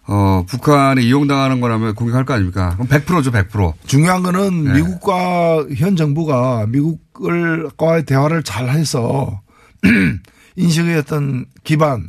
[0.07, 2.75] 어, 북한이 이용당하는 거라면 공격할 거 아닙니까?
[2.75, 3.73] 그럼 100%죠, 100%.
[3.87, 4.75] 중요한 거는 네.
[4.75, 9.41] 미국과 현 정부가 미국과의 대화를 잘 해서
[10.57, 12.09] 인식의 어떤 기반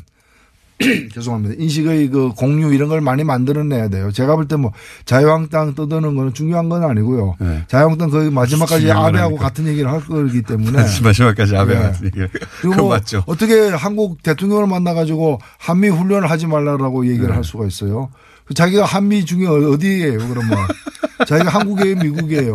[1.14, 1.56] 죄송합니다.
[1.62, 4.12] 인식의 그 공유 이런 걸 많이 만들어내야 돼요.
[4.12, 4.72] 제가 볼 때 뭐
[5.06, 7.36] 자유한국당 떠드는 거는 중요한 건 아니고요.
[7.40, 7.64] 네.
[7.68, 9.38] 자유한국당 거의 마지막까지 아베하고.
[9.38, 11.80] 같은 얘기를 할 거기 때문에 마지막까지 아베 네.
[11.82, 12.30] 같은 얘기를.
[12.62, 13.24] 그리고 뭐 맞죠.
[13.28, 17.34] 어떻게 한국 대통령을 만나가지고 한미 훈련을 하지 말라라고 얘기를 네.
[17.34, 18.10] 할 수가 있어요.
[18.46, 20.58] 그 자기가 한미 중에 어- 어디예요, 그러면?
[21.28, 22.54] 자기가 한국이에요, 미국이에요.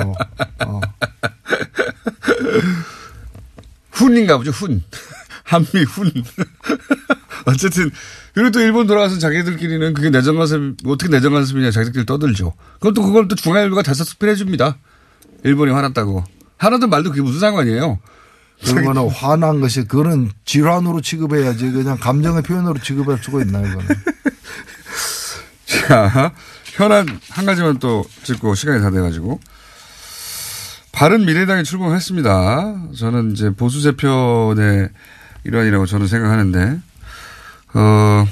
[0.66, 0.80] 어.
[3.92, 4.82] 훈인가 보죠, 훈.
[5.44, 6.10] 한미 훈.
[7.48, 7.90] 어쨌든,
[8.34, 12.54] 그리고 또 일본 돌아가서 자기들끼리는 그게 내정간섭, 어떻게 내정간섭이냐 자기들끼리 떠들죠.
[12.80, 14.76] 그럼 또 그걸 또 중앙일보가 다섯 스피해 줍니다.
[15.44, 16.24] 일본이 화났다고.
[16.58, 17.98] 하나든 말도 그게 무슨 상관이에요.
[18.64, 23.88] 그러면 화난 것이 그거는 질환으로 취급해야지 그냥 감정의 표현으로 취급할 수가 있나요, 그거는?
[25.66, 26.32] 자,
[26.64, 29.40] 현안 한 가지만 또 짚고 시간이 다 돼가지고.
[30.90, 32.88] 바른 미래당이 출범했습니다.
[32.96, 34.88] 저는 이제 보수 재편의
[35.44, 36.80] 일환이라고 저는 생각하는데,
[37.74, 38.26] 어,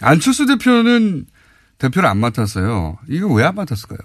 [0.00, 1.26] 안철수 대표는
[1.78, 2.98] 대표를 안 맡았어요.
[3.08, 3.98] 이거 왜 안 맡았을까요?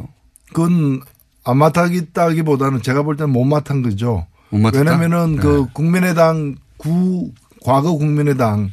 [0.53, 1.01] 그건
[1.43, 4.25] 안 맡았다기보다는 제가 볼 때는 못 맡은 거죠.
[4.49, 4.79] 못 맡았다?
[4.79, 5.41] 왜냐면은 네.
[5.41, 7.31] 그 국민의당 구
[7.63, 8.71] 과거 국민의당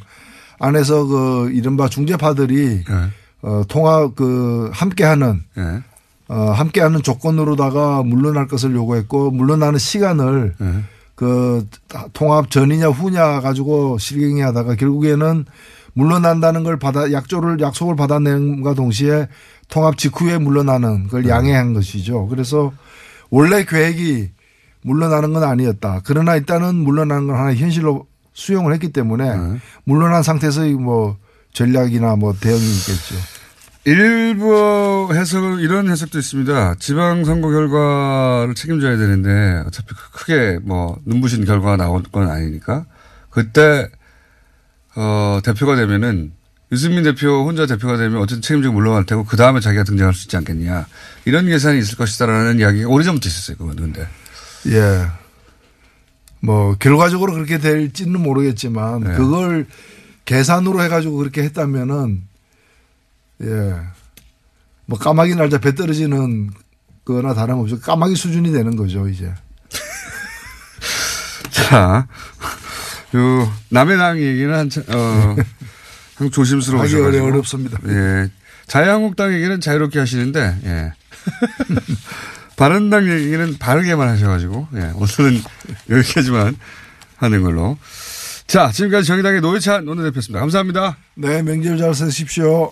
[0.59, 2.95] 안에서 그 이른바 중재파들이 네.
[3.41, 5.81] 어 통합 그 함께하는 네.
[6.29, 10.83] 어 함께하는 조건으로다가 물러날 것을 요구했고 물러나는 시간을 네.
[11.15, 11.67] 그
[12.13, 15.45] 통합 전이냐 후냐 가지고 실갱이 하다가 결국에는
[15.93, 19.27] 물러난다는 걸 받아 약조를 약속을 받아낸과 동시에
[19.69, 21.09] 통합 직후에 물러나는 네.
[21.09, 22.27] 걸 양해한 것이죠.
[22.27, 22.73] 그래서
[23.29, 24.29] 원래 계획이
[24.81, 26.01] 물러나는 건 아니었다.
[26.03, 29.59] 그러나 일단은 물러나는 건 하나 현실로 수용을 했기 때문에 네.
[29.85, 31.17] 물러난 상태에서 뭐
[31.53, 33.15] 전략이나 뭐 대응이 있겠죠.
[33.85, 36.75] 일부 해석은 이런 해석도 있습니다.
[36.79, 42.85] 지방선거 결과를 책임져야 되는데 어차피 크게 뭐 눈부신 결과가 나올 건 아니니까
[43.29, 43.89] 그때
[44.95, 46.33] 어 대표가 되면은
[46.71, 50.37] 유승민 대표 혼자 대표가 되면 어쨌든 책임지고 물러갈 테고 그 다음에 자기가 등장할 수 있지
[50.37, 50.87] 않겠냐
[51.25, 53.57] 이런 계산이 있을 것이다라는 이야기가 오래전부터 있었어요.
[53.57, 54.07] 그건 근데
[54.67, 55.07] 예.
[56.39, 59.13] 뭐 결과적으로 그렇게 될지는 모르겠지만 네.
[59.13, 59.65] 그걸
[60.25, 62.23] 계산으로 해가지고 그렇게 했다면은
[63.43, 63.75] 예.
[64.85, 66.49] 뭐 까마귀 날자 배 떨어지는
[67.05, 69.33] 거나 다름없이 까마귀 수준이 되는 거죠 이제.
[71.51, 72.07] 자,
[73.15, 75.35] 요 남의 당 얘기는 한참 어
[76.17, 77.79] 참 하기 조심스러우셔 어려 가지고 어렵습니다.
[77.87, 78.29] 예.
[78.67, 80.93] 자유한국당 얘기는 자유롭게 하시는데, 예.
[82.55, 84.91] 바른당 얘기는 바르게만 하셔가지고, 예.
[84.95, 85.41] 오늘은
[85.89, 86.55] 여기까지만
[87.17, 87.77] 하는 걸로.
[88.47, 90.39] 자, 지금까지 정의당의 노회찬 원내대표였습니다.
[90.39, 90.97] 감사합니다.
[91.15, 92.71] 네, 명절 잘 쓰십시오.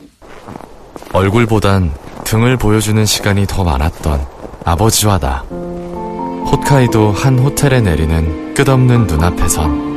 [1.14, 1.94] 얼굴보단
[2.26, 4.26] 등을 보여주는 시간이 더 많았던
[4.66, 5.40] 아버지와 나.
[5.40, 9.91] 홋카이도 한 호텔에 내리는 끝없는 눈앞에선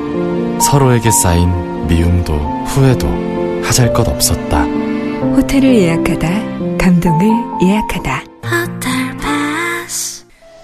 [0.60, 2.34] 서로에게 쌓인 미움도
[2.66, 3.06] 후회도
[3.64, 4.62] 하잘 것 없었다.
[5.36, 6.28] 호텔을 예약하다,
[6.78, 7.28] 감동을
[7.62, 8.24] 예약하다.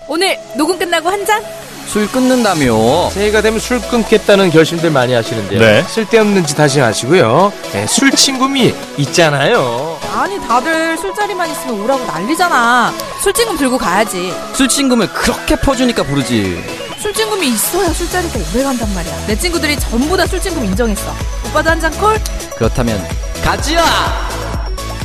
[0.08, 1.40] 오늘 녹음 끝나고 한 잔?
[1.86, 3.10] 술 끊는다며.
[3.10, 5.60] 새해가 되면 술 끊겠다는 결심들 많이 하시는데요.
[5.60, 5.82] 네.
[5.82, 7.52] 쓸데없는 짓 하지 마시고요.
[7.72, 9.98] 네, 술 친구미 있잖아요.
[10.14, 12.92] 아니 다들 술자리만 있으면 오라고 난리잖아.
[13.22, 14.32] 술친금 들고 가야지.
[14.52, 16.60] 술 친구면 그렇게 퍼주니까 부르지.
[17.00, 19.26] 술친금이 있어야 술자리가 오래 간단 말이야.
[19.26, 21.10] 내 친구들이 전부 다 술친금 인정했어.
[21.48, 22.14] 오빠도 한 잔 콜?
[22.56, 22.98] 그렇다면
[23.42, 23.82] 가지야.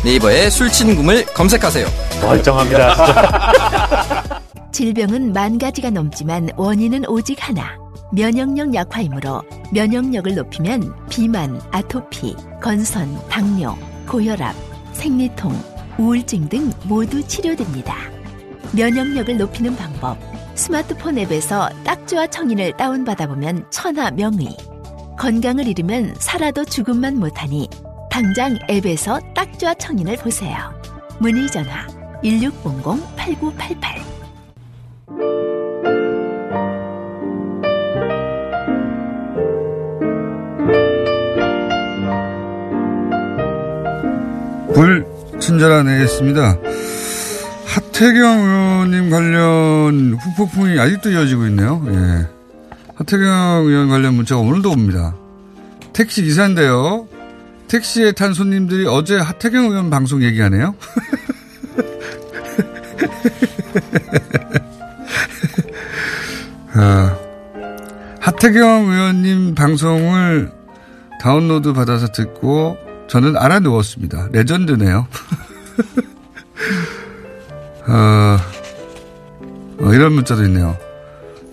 [0.03, 1.87] 네이버에 술 친구를 검색하세요.
[2.21, 2.95] 멀쩡합니다.
[2.95, 4.41] 진짜.
[4.73, 7.77] 질병은 만 가지가 넘지만 원인은 오직 하나.
[8.11, 13.75] 면역력 약화이므로 면역력을 높이면 비만, 아토피, 건선, 당뇨,
[14.07, 14.53] 고혈압,
[14.93, 15.57] 생리통,
[15.97, 17.95] 우울증 등 모두 치료됩니다.
[18.73, 20.17] 면역력을 높이는 방법.
[20.55, 24.55] 스마트폰 앱에서 딱지와 청인을 다운받아보면 천하 명의.
[25.17, 27.69] 건강을 잃으면 살아도 죽음만 못하니
[28.09, 30.55] 당장 앱에서 딱지와 청인을 보세요.
[31.19, 31.87] 문의 전화
[32.23, 34.05] 1600-8988
[44.73, 46.57] 불친절한 애였습니다.
[47.75, 51.83] 하태경 의원님 관련 후폭풍이 아직도 이어지고 있네요.
[51.89, 52.25] 예.
[52.95, 55.13] 하태경 의원 관련 문자가 오늘도 옵니다.
[55.91, 57.09] 택시 기사인데요.
[57.67, 60.73] 택시에 탄 손님들이 어제 하태경 의원 방송 얘기하네요.
[66.75, 67.17] 아,
[68.21, 70.49] 하태경 의원님 방송을
[71.21, 72.77] 다운로드 받아서 듣고
[73.09, 74.29] 저는 알아 누웠습니다.
[74.31, 75.07] 레전드네요.
[77.87, 78.37] 어,
[79.79, 80.77] 어, 이런 문자도 있네요.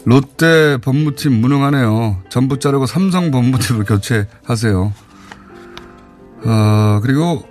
[0.05, 2.23] 롯데 법무팀 무능하네요.
[2.29, 4.93] 전부 자르고 삼성 법무팀을 교체하세요.
[6.45, 7.47] 어, 그리고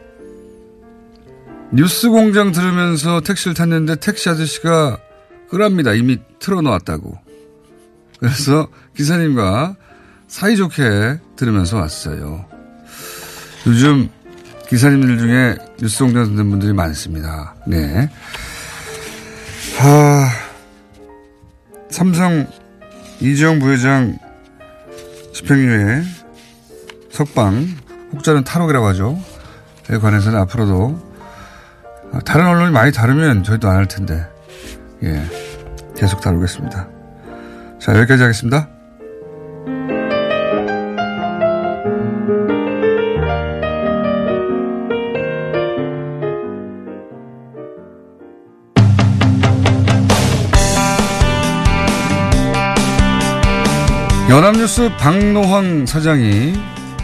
[1.72, 4.98] 뉴스 공장 들으면서 택시를 탔는데 택시 아저씨가
[5.50, 5.94] 끄랍니다.
[5.94, 7.18] 이미 틀어놓았다고.
[8.20, 9.76] 그래서 기사님과
[10.28, 12.46] 사이좋게 들으면서 왔어요.
[13.68, 14.10] 요즘
[14.70, 17.56] 기사님들 중에 뉴스 공장 듣는 분들이 많습니다.
[17.68, 18.10] 네.
[19.78, 20.28] 하,
[21.90, 22.48] 삼성
[23.20, 24.18] 이재용 부회장
[25.34, 26.04] 집행유예
[27.10, 27.68] 석방
[28.14, 29.20] 혹자는 탈옥이라고 하죠.
[29.90, 31.12] 에 관해서는 앞으로도
[32.26, 34.26] 다른 언론이 많이 다르면 저희도 안 할 텐데
[35.04, 35.24] 예
[35.96, 36.88] 계속 다루겠습니다.
[37.80, 38.70] 자 여기까지 하겠습니다.
[54.32, 56.54] 연합뉴스 박노황 사장이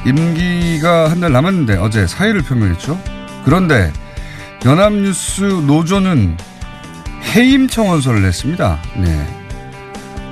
[0.06, 2.98] 임기가 한 달 남았는데 어제 사의를 표명했죠.
[3.44, 3.92] 그런데
[4.66, 6.38] 연합뉴스 노조는
[7.36, 8.80] 해임 청원서를 냈습니다.
[8.98, 9.28] 네.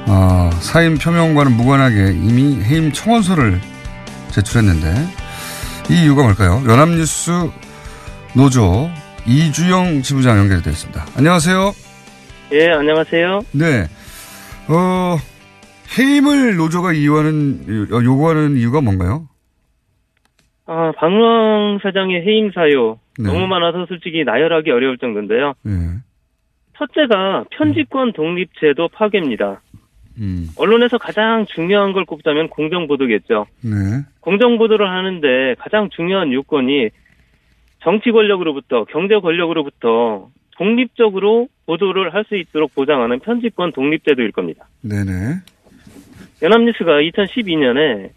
[0.08, 3.60] 어, 사임 표명과는 무관하게 이미 해임 청원서를
[4.32, 5.08] 제출했는데
[5.90, 6.64] 이 이유가 뭘까요?
[6.68, 7.32] 연합뉴스
[8.34, 8.90] 노조
[9.26, 11.06] 이주영 지부장 연결되어 있습니다.
[11.18, 11.74] 안녕하세요.
[12.54, 13.42] 예, 안녕하세요.
[13.52, 13.88] 네.
[14.68, 15.18] 어,
[15.98, 19.28] 해임을 노조가 이유하는, 어, 요구하는 이유가 뭔가요?
[20.66, 23.32] 아, 박노왕 사장의 해임 사유 네.
[23.32, 25.54] 너무 많아서 솔직히 나열하기 어려울 정도인데요.
[25.64, 25.72] 네.
[26.78, 29.62] 첫째가 편집권 독립제도 파괴입니다.
[30.18, 30.50] 음.
[30.58, 33.46] 언론에서 가장 중요한 걸 꼽자면 공정보도겠죠.
[33.64, 33.70] 네.
[34.22, 36.90] 공정보도를 하는데 가장 중요한 요건이
[37.84, 44.68] 정치 권력으로부터 경제 권력으로부터 독립적으로 보도를 할 수 있도록 보장하는 편집권 독립제도일 겁니다.
[44.82, 45.42] 네네.
[46.46, 48.12] 연합뉴스가 2012년에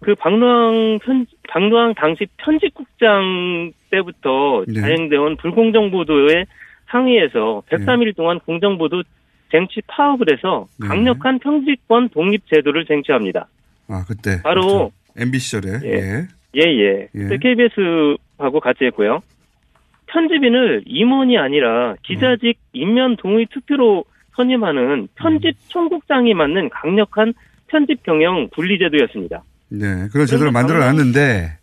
[0.00, 4.80] 그 박노왕 편, 박노왕 당시 편집국장 때부터 네.
[4.80, 6.46] 자행되어 불공정 보도의
[6.90, 9.02] 상위에서 103일 동안 공정보도
[9.50, 10.88] 쟁취 파업을 해서 네.
[10.88, 13.48] 강력한 편집권 독립 제도를 쟁취합니다.
[13.88, 14.42] 아, 그때.
[14.42, 15.80] 바로 MB 시절에.
[15.84, 15.88] 예.
[15.88, 16.28] 예.
[16.56, 17.08] 예 예.
[17.14, 17.38] 예.
[17.38, 19.22] KBS하고 같이 했고요.
[20.06, 24.04] 편집인을 임원이 아니라 기자직 임면 동의 투표로
[24.36, 27.34] 선임하는 편집 총국장이 맡는 강력한
[27.68, 29.42] 편집 경영 분리제도였습니다.
[29.68, 30.08] 네.
[30.12, 31.58] 그런 제도를 만들어 놨는데,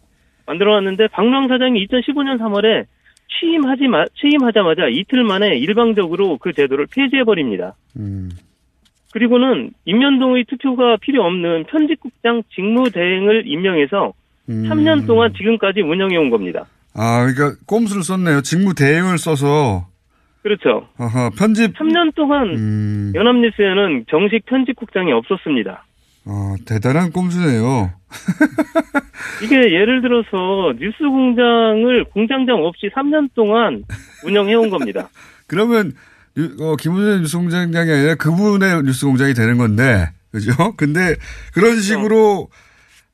[0.45, 2.85] 만들어 놨는데 박노왕 사장이 2015년 3월에
[3.39, 7.75] 취임하지 마, 취임하자마자 이틀 만에 일방적으로 그 제도를 폐지해 버립니다.
[7.97, 8.29] 음.
[9.11, 14.13] 그리고는 임면동의 투표가 필요 없는 편집국장 직무 대행을 임명해서
[14.49, 14.63] 음.
[14.67, 16.65] 3년 동안 지금까지 운영해 온 겁니다.
[16.93, 18.41] 아, 그러니까 꼼수를 썼네요.
[18.41, 19.87] 직무 대행을 써서
[20.41, 20.87] 그렇죠.
[20.97, 23.11] 어허, 편집 3년 동안 음.
[23.15, 25.85] 연합뉴스에는 정식 편집국장이 없었습니다.
[26.25, 27.91] 어, 대단한 꼼수네요.
[29.43, 33.83] 이게 예를 들어서 뉴스 공장을 공장장 없이 3년 동안
[34.23, 35.09] 운영해 온 겁니다.
[35.47, 35.93] 그러면
[36.35, 40.51] 뉴- 어, 김은혜 뉴스 공장장이 아니라 그분의 뉴스 공장이 되는 건데, 그죠?
[40.77, 41.15] 근데
[41.53, 42.49] 그런 식으로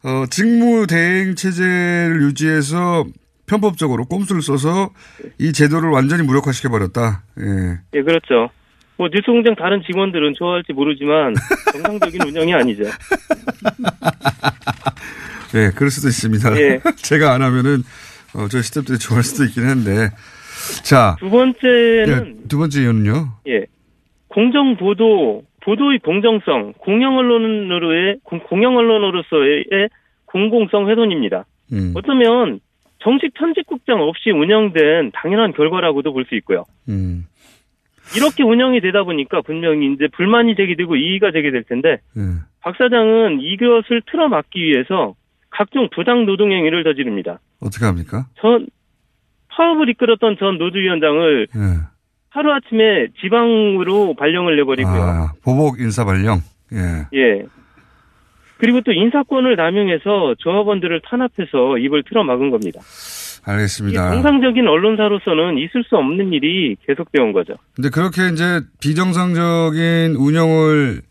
[0.04, 3.06] 어, 직무 대행 체제를 유지해서
[3.48, 4.90] 편법적으로 꼼수를 써서
[5.40, 7.24] 이 제도를 완전히 무력화시켜 버렸다.
[7.40, 7.78] 예.
[7.94, 8.50] 예, 그렇죠.
[8.98, 11.34] 뭐 뉴스 공장 다른 직원들은 좋아할지 모르지만
[11.74, 12.84] 정상적인 운영이 아니죠.
[15.56, 16.60] 예, 그럴 수도 있습니다.
[16.60, 16.80] 예.
[16.98, 17.84] 제가 안 하면은
[18.34, 20.10] 어, 저희 스태프들이 좋아할 수도 있긴 한데.
[20.84, 23.34] 자, 두 번째는 예, 두 번째 이유는요.
[23.48, 23.66] 예.
[24.28, 29.66] 공정 보도, 보도의 공정성, 공영 언론으로의 공- 공영 언론으로서의
[30.26, 31.46] 공공성 훼손입니다.
[31.72, 32.60] 음, 어쩌면
[33.06, 36.64] 정식 편집국장 없이 운영된 당연한 결과라고도 볼 수 있고요.
[36.90, 37.26] 음,
[38.18, 42.22] 이렇게 운영이 되다 보니까 분명히 이제 불만이 제기되고 이의가 제기될 텐데 예.
[42.62, 45.14] 박 사장은 이것을 틀어막기 위해서
[45.52, 47.40] 각종 부당 노동 행위를 저지릅니다.
[47.62, 48.26] 어떻게 합니까?
[48.42, 48.66] 전
[49.50, 51.60] 파업을 이끌었던 전 노조위원장을 예.
[52.32, 55.02] 하루 아침에 지방으로 발령을 내버리고요.
[55.02, 56.40] 아, 보복 인사 발령.
[56.74, 57.06] 예.
[57.18, 57.46] 예.
[58.66, 62.82] 그리고 또 인사권을 남용해서 조합원들을 탄압해서 입을 틀어막은 겁니다.
[63.46, 64.12] 알겠습니다.
[64.12, 67.54] 정상적인 언론사로서는 있을 수 없는 일이 계속되어 온 거죠.
[67.76, 71.02] 근데 그렇게 이제 비정상적인 운영을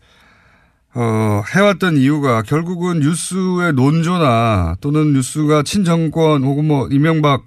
[0.95, 7.45] 어, 해왔던 이유가 결국은 뉴스의 논조나 또는 뉴스가 친정권 혹은 뭐 이명박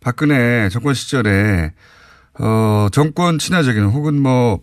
[0.00, 1.72] 박근혜 정권 시절에
[2.38, 4.58] 어, 정권 친화적인 혹은 뭐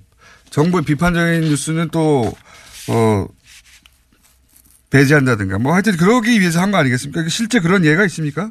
[0.52, 2.32] 정부의 비판적인 뉴스는 또
[2.89, 3.26] 어,
[4.95, 7.27] 배제한다든가 뭐 하여튼 그러기 위해서 한 거 아니겠습니까?
[7.29, 8.49] 실제 그런 예가 있습니까?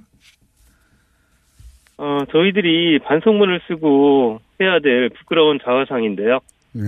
[1.97, 6.41] 어, 저희들이 반성문을 쓰고 해야 될 부끄러운 자화상인데요.
[6.77, 6.81] 예.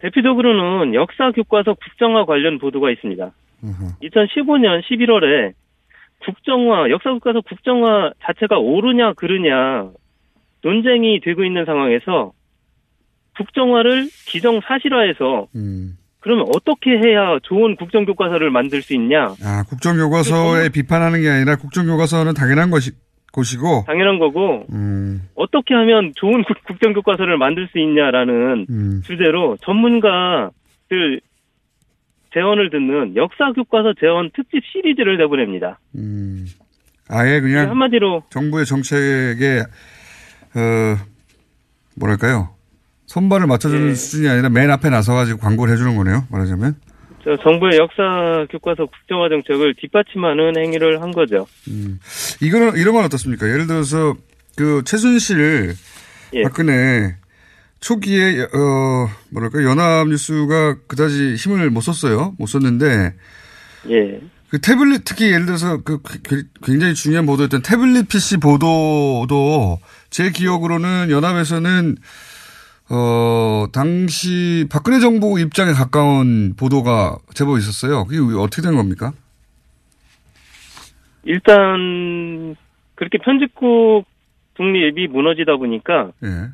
[0.00, 3.30] 대표적으로는 역사 교과서 국정화 관련 보도가 있습니다.
[4.02, 5.52] 2015년 11월에
[6.24, 9.88] 국정화, 역사 교과서 국정화 자체가 옳으냐 그르냐
[10.62, 12.32] 논쟁이 되고 있는 상황에서
[13.36, 15.96] 국정화를 기정사실화해서 음.
[16.24, 19.34] 그러면 어떻게 해야 좋은 국정교과서를 만들 수 있냐?
[19.44, 22.92] 아, 국정교과서에 비판하는 게 아니라 국정교과서는 당연한 것이,
[23.30, 31.20] 곳이고, 당연한 거고 음, 어떻게 하면 좋은 국- 국정교과서를 만들 수 있냐라는 음, 주제로 전문가들
[32.32, 35.78] 재원을 듣는 역사교과서 재원 특집 시리즈를 내보냅니다.
[35.94, 36.46] 음.
[37.10, 39.60] 아예 그냥 한마디로 정부의 정책에,
[40.56, 40.96] 어,
[41.96, 42.48] 뭐랄까요.
[43.06, 43.94] 손발을 맞춰주는 예.
[43.94, 46.26] 수준이 아니라 맨 앞에 나서가지고 광고를 해주는 거네요.
[46.30, 46.76] 말하자면.
[47.24, 51.46] 저 정부의 역사 교과서 국정화 정책을 뒷받침하는 행위를 한 거죠.
[51.68, 51.98] 음.
[52.42, 53.48] 이거는, 이런 건 어떻습니까?
[53.48, 54.14] 예를 들어서,
[54.56, 55.74] 그, 최순실,
[56.34, 56.42] 예.
[56.42, 57.16] 박근혜,
[57.80, 62.34] 초기에, 어, 뭐랄까, 연합뉴스가 그다지 힘을 못 썼어요.
[62.38, 63.14] 못 썼는데,
[63.90, 64.20] 예.
[64.50, 71.10] 그 태블릿 특히 예를 들어서 그 그- 굉장히 중요한 보도였던 태블릿 PC 보도도 제 기억으로는
[71.10, 71.96] 연합에서는
[72.90, 78.04] 어 당시 박근혜 정부 입장에 가까운 보도가 제법 있었어요.
[78.04, 79.12] 그게 어떻게 된 겁니까?
[81.24, 82.56] 일단
[82.94, 84.04] 그렇게 편집국
[84.54, 86.50] 독립이 무너지다 보니까 예.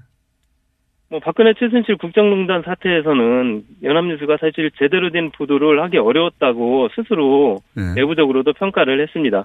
[1.09, 7.95] 뭐 박근혜 최순실 국정농단 사태에서는 연합뉴스가 사실 제대로 된 보도를 하기 어려웠다고 스스로 예.
[7.95, 9.45] 내부적으로도 평가를 했습니다.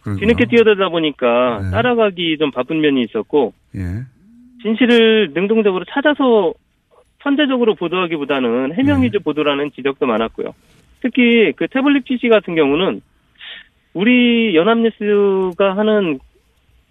[0.00, 0.20] 그렇구나.
[0.20, 4.04] 뒤늦게 뛰어들다 보니까 따라가기 좀 바쁜 면이 있었고 예.
[4.62, 6.54] 진실을 능동적으로 찾아서
[7.22, 10.54] 선제적으로 보도하기보다는 해명 위주 보도라는 지적도 많았고요.
[11.00, 13.00] 특히 그 태블릿 PC 같은 경우는
[13.94, 16.18] 우리 연합뉴스가 하는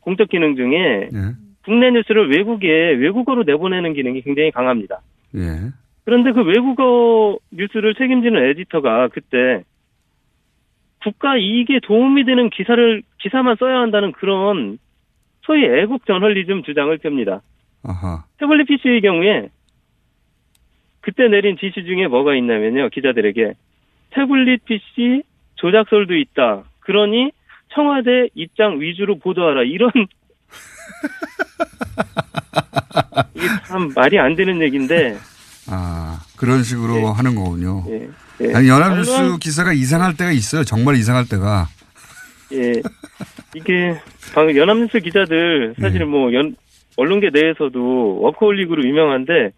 [0.01, 1.17] 공적 기능 중에 예.
[1.63, 5.01] 국내 뉴스를 외국에 외국어로 내보내는 기능이 굉장히 강합니다.
[5.35, 5.71] 예.
[6.05, 9.63] 그런데 그 외국어 뉴스를 책임지는 에디터가 그때
[11.03, 14.77] 국가 이익에 도움이 되는 기사를 기사만 써야 한다는 그런
[15.41, 17.41] 소위 애국 저널리즘 주장을 펴니다.
[17.83, 18.23] 아하.
[18.37, 19.49] 태블릿 PC의 경우에
[21.01, 22.89] 그때 내린 지시 중에 뭐가 있냐면요.
[22.89, 23.53] 기자들에게
[24.11, 25.23] 태블릿 PC
[25.55, 26.63] 조작설도 있다.
[26.81, 27.31] 그러니
[27.73, 29.63] 청와대 입장 위주로 보도하라.
[29.63, 29.89] 이런
[33.33, 35.17] 이게 참 말이 안 되는 얘기인데
[35.67, 37.83] 아 그런 식으로 하는 거군요.
[37.89, 38.09] 예,
[38.41, 38.53] 예.
[38.53, 40.63] 아니 연합뉴스 기사가 이상할 때가 있어요.
[40.63, 41.67] 정말 이상할 때가.
[42.53, 42.73] 예.
[43.55, 43.99] 이게
[44.33, 46.55] 방금 연합뉴스 기자들 사실 뭐 연,
[47.01, 49.51] 언론계 내에서도 워커홀릭으로 유명한데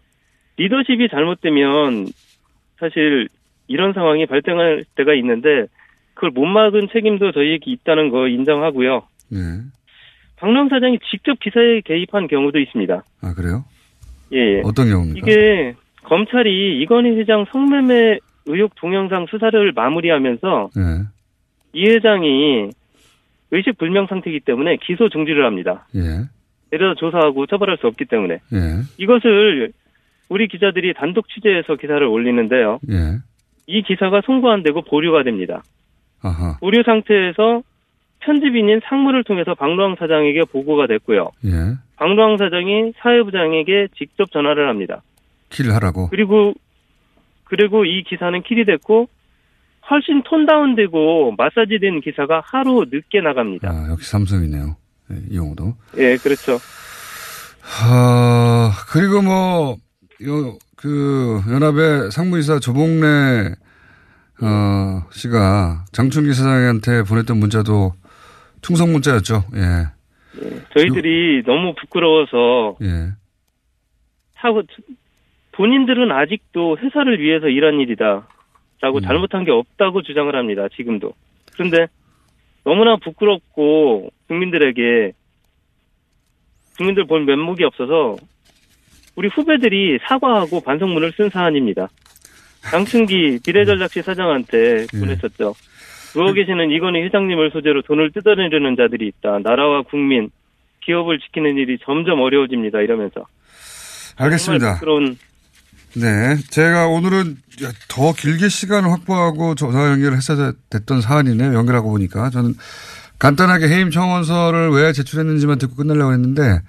[0.56, 2.06] 리더십이 잘못되면
[2.78, 3.28] 사실
[3.68, 5.66] 이런 상황이 발생할 때가 있는데
[6.14, 9.02] 그걸 못 막은 책임도 저희에게 있다는 거 인정하고요.
[9.30, 9.38] 네.
[10.36, 13.02] 박명 사장이 직접 기사에 개입한 경우도 있습니다.
[13.22, 13.64] 아, 그래요?
[14.32, 14.62] 예, 예.
[14.64, 15.30] 어떤 경우입니까?
[15.30, 15.74] 이게
[16.04, 20.82] 검찰이 이건희 회장 성매매 의혹 동영상 수사를 마무리하면서 네.
[21.72, 22.70] 이 회장이
[23.50, 25.86] 의식 불명 상태이기 때문에 기소 중지를 합니다.
[25.94, 26.00] 예.
[26.76, 28.58] 데려다 조사하고 처벌할 수 없기 때문에 예.
[28.98, 29.72] 이것을
[30.28, 32.80] 우리 기자들이 단독 취재해서 기사를 올리는데요.
[32.90, 33.18] 예.
[33.66, 35.62] 이 기사가 송고 안 되고 보류가 됩니다.
[36.22, 36.56] 아하.
[36.60, 37.62] 보류 상태에서
[38.20, 41.30] 편집인인 상무를 통해서 박노왕 사장에게 보고가 됐고요.
[41.44, 41.50] 예.
[41.96, 45.02] 박노왕 사장이 사회부장에게 직접 전화를 합니다.
[45.50, 46.08] 킬을 하라고.
[46.08, 46.54] 그리고
[47.44, 49.08] 그리고 이 기사는 킬이 됐고
[49.90, 53.70] 훨씬 톤 다운되고 마사지된 기사가 하루 늦게 나갑니다.
[53.70, 54.76] 아, 역시 삼성이네요.
[55.12, 55.74] 예, 이 경우도.
[55.98, 56.58] 예, 그렇죠.
[57.60, 59.76] 하, 그리고 뭐,
[60.22, 63.54] 요, 그, 연합의 상무이사 조봉래,
[64.42, 67.92] 어, 씨가 장충기 사장한테 보냈던 문자도
[68.62, 69.44] 충성 문자였죠.
[69.54, 69.86] 예.
[70.74, 73.12] 저희들이 너무 부끄러워서 예.
[74.40, 74.62] 사고
[75.52, 78.26] 본인들은 아직도 회사를 위해서 일한 일이다.
[78.80, 80.66] 라고 잘못한 게 없다고 주장을 합니다.
[80.76, 81.14] 지금도.
[81.54, 81.86] 그런데
[82.64, 85.12] 너무나 부끄럽고 국민들에게
[86.76, 88.16] 국민들 본 면목이 없어서
[89.16, 91.88] 우리 후배들이 사과하고 반성문을 쓴 사안입니다.
[92.70, 95.54] 장충기 비례전략시 사장한테 보냈었죠.
[96.14, 99.40] 누워 계시는 이건희 회장님을 소재로 돈을 뜯어내려는 자들이 있다.
[99.42, 100.30] 나라와 국민,
[100.80, 102.80] 기업을 지키는 일이 점점 어려워집니다.
[102.80, 103.26] 이러면서.
[104.16, 104.78] 알겠습니다.
[104.78, 105.16] 그런
[105.96, 106.36] 네.
[106.50, 107.36] 제가 오늘은
[107.88, 111.54] 더 길게 시간을 확보하고 전화 연결을 했어야 됐던 사안이네요.
[111.54, 112.30] 연결하고 보니까.
[112.30, 112.54] 저는
[113.18, 116.60] 간단하게 해임 청원서를 왜 제출했는지만 듣고 끝내려고 했는데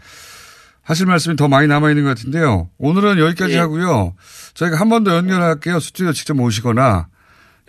[0.84, 2.69] 하실 말씀이 더 많이 남아있는 것 같은데요.
[2.78, 3.57] 오늘은 여기까지 예.
[3.57, 4.13] 하고요.
[4.53, 5.80] 저희가 한 번 더 연결할게요.
[5.80, 7.07] 스튜디오 직접 모시거나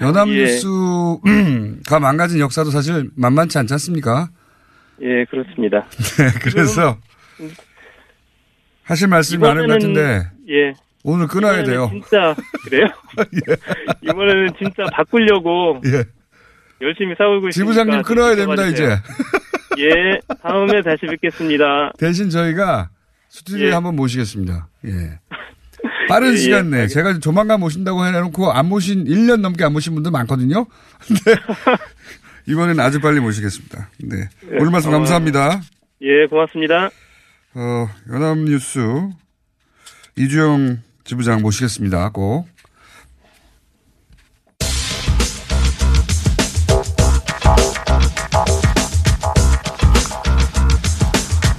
[0.02, 1.20] 연합뉴스가
[2.00, 4.28] 망가진 역사도 사실 만만치 않지 않습니까?
[5.00, 5.86] 예, 그렇습니다.
[6.18, 6.30] 네.
[6.42, 6.98] 그래서
[8.82, 10.74] 하실 말씀이 많은 것 같은데 예.
[11.08, 11.88] 오늘 끊어야 돼요.
[11.92, 12.34] 진짜
[12.64, 12.88] 그래요?
[14.02, 16.04] 이번에는 진짜 바꾸려고 예.
[16.80, 17.52] 열심히 싸우고 있습니다.
[17.52, 18.84] 지부장님 끊어야 됩니다, 이제.
[19.78, 21.92] 예, 다음에 다시 뵙겠습니다.
[21.98, 22.90] 대신 저희가
[23.28, 23.72] 스튜디오에 예.
[23.72, 24.68] 한번 모시겠습니다.
[24.86, 25.20] 예.
[26.08, 29.94] 빠른 예, 시간 예, 내에 제가 조만간 모신다고 해놓고 안 모신 1년 넘게 안 모신
[29.94, 30.66] 분들 많거든요.
[31.06, 31.40] 근데
[32.48, 33.90] 이번에는 아주 빨리 모시겠습니다.
[34.02, 34.28] 네.
[34.50, 35.60] 예, 오늘 말씀 어, 감사합니다.
[36.02, 36.90] 예, 고맙습니다.
[37.54, 38.80] 어, 연합뉴스
[40.16, 42.10] 이주영 지부장 모시겠습니다.
[42.10, 42.48] 꼭.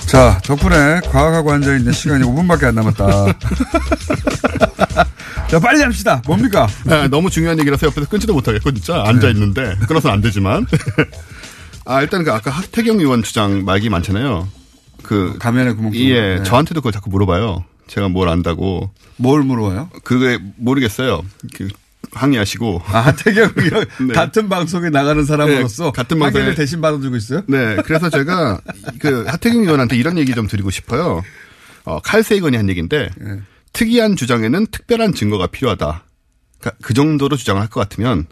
[0.07, 3.05] 자, 덕분에 과학하고 앉아있는 시간이 5분밖에 안 남았다.
[5.47, 6.21] 자, 빨리 합시다.
[6.25, 6.67] 뭡니까?
[6.89, 9.03] 아, 너무 중요한 얘기라서 옆에서 끊지도 못하겠고, 진짜.
[9.05, 9.75] 앉아있는데.
[9.87, 10.65] 끊어서는 안 되지만.
[11.85, 14.47] 아, 일단 그 아까 하태경 의원 주장 말기 많잖아요.
[15.03, 15.35] 그.
[15.39, 15.93] 가면의 구멍.
[15.95, 16.43] 예, 네.
[16.43, 17.63] 저한테도 그걸 자꾸 물어봐요.
[17.87, 18.91] 제가 뭘 안다고.
[19.17, 19.89] 뭘 물어봐요?
[20.03, 21.23] 그게 모르겠어요.
[21.55, 21.67] 그
[22.11, 22.83] 항의하시고.
[22.87, 24.13] 아, 하태경 의원 네.
[24.13, 27.41] 같은 방송에 나가는 사람으로서 네, 같은 방송에- 대신 받아주고 있어요?
[27.47, 28.61] 네, 그래서 제가
[28.99, 31.23] 그 하태경 의원한테 이런 얘기 좀 드리고 싶어요.
[31.85, 33.39] 어, 칼세이건이 한 얘기인데 네.
[33.73, 36.03] 특이한 주장에는 특별한 증거가 필요하다.
[36.59, 38.25] 그러니까 그 정도로 주장을 할 것 같으면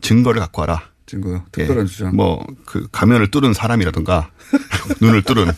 [0.00, 0.82] 증거를 갖고 와라.
[1.06, 1.44] 증거요.
[1.52, 2.16] 특별한 주장.
[2.16, 4.30] 뭐 그 가면을 뚫은 사람이라든가
[5.00, 5.52] 눈을 뚫은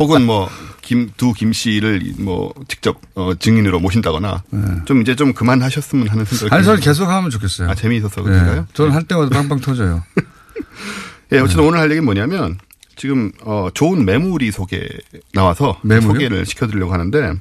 [0.00, 0.48] 혹은 뭐
[0.92, 4.42] 김두 김 씨를 뭐 직접 어, 증인으로 모신다거나
[4.84, 6.54] 좀 이제 좀 그만하셨으면 하는 생각이 네.
[6.56, 6.80] 아니, 저는.
[6.80, 7.70] 계속 하면 좋겠어요.
[7.70, 8.22] 아 재미있어서 네.
[8.24, 8.66] 그런가요?
[8.74, 10.04] 저는 할 때마다 빵빵 터져요.
[11.32, 12.58] 예, 어쨌든 오늘 할 얘기는 뭐냐면
[12.96, 14.86] 지금 어 좋은 매물이 소개
[15.32, 16.12] 나와서 매물이요?
[16.12, 17.32] 소개를 시켜드리려고 하는데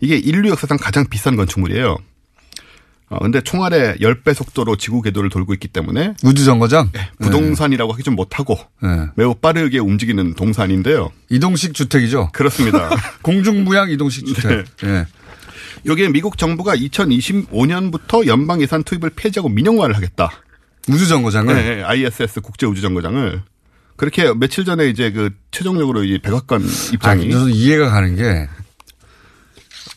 [0.00, 1.96] 이게 인류 역사상 가장 비싼 건축물이에요.
[3.12, 6.90] 어 근데 총알의 10배 속도로 지구 궤도를 돌고 있기 때문에 우주 정거장?
[7.20, 9.06] 부동산이라고 하기 좀 못하고 네.
[9.16, 11.12] 매우 빠르게 움직이는 동산인데요.
[11.28, 12.30] 이동식 주택이죠?
[12.32, 12.88] 그렇습니다.
[13.20, 14.64] 공중부양 이동식 주택.
[14.84, 15.06] 예.
[15.84, 20.30] 여기에 미국 정부가 2025년부터 연방 예산 투입을 폐지하고 민영화를 하겠다.
[20.88, 21.54] 우주 정거장을?
[21.54, 23.42] 네, ISS 국제 우주 정거장을
[23.96, 26.62] 그렇게 며칠 전에 이제 그 최종적으로 이 백악관
[26.94, 28.48] 입장이 저는 이해가 가는 게,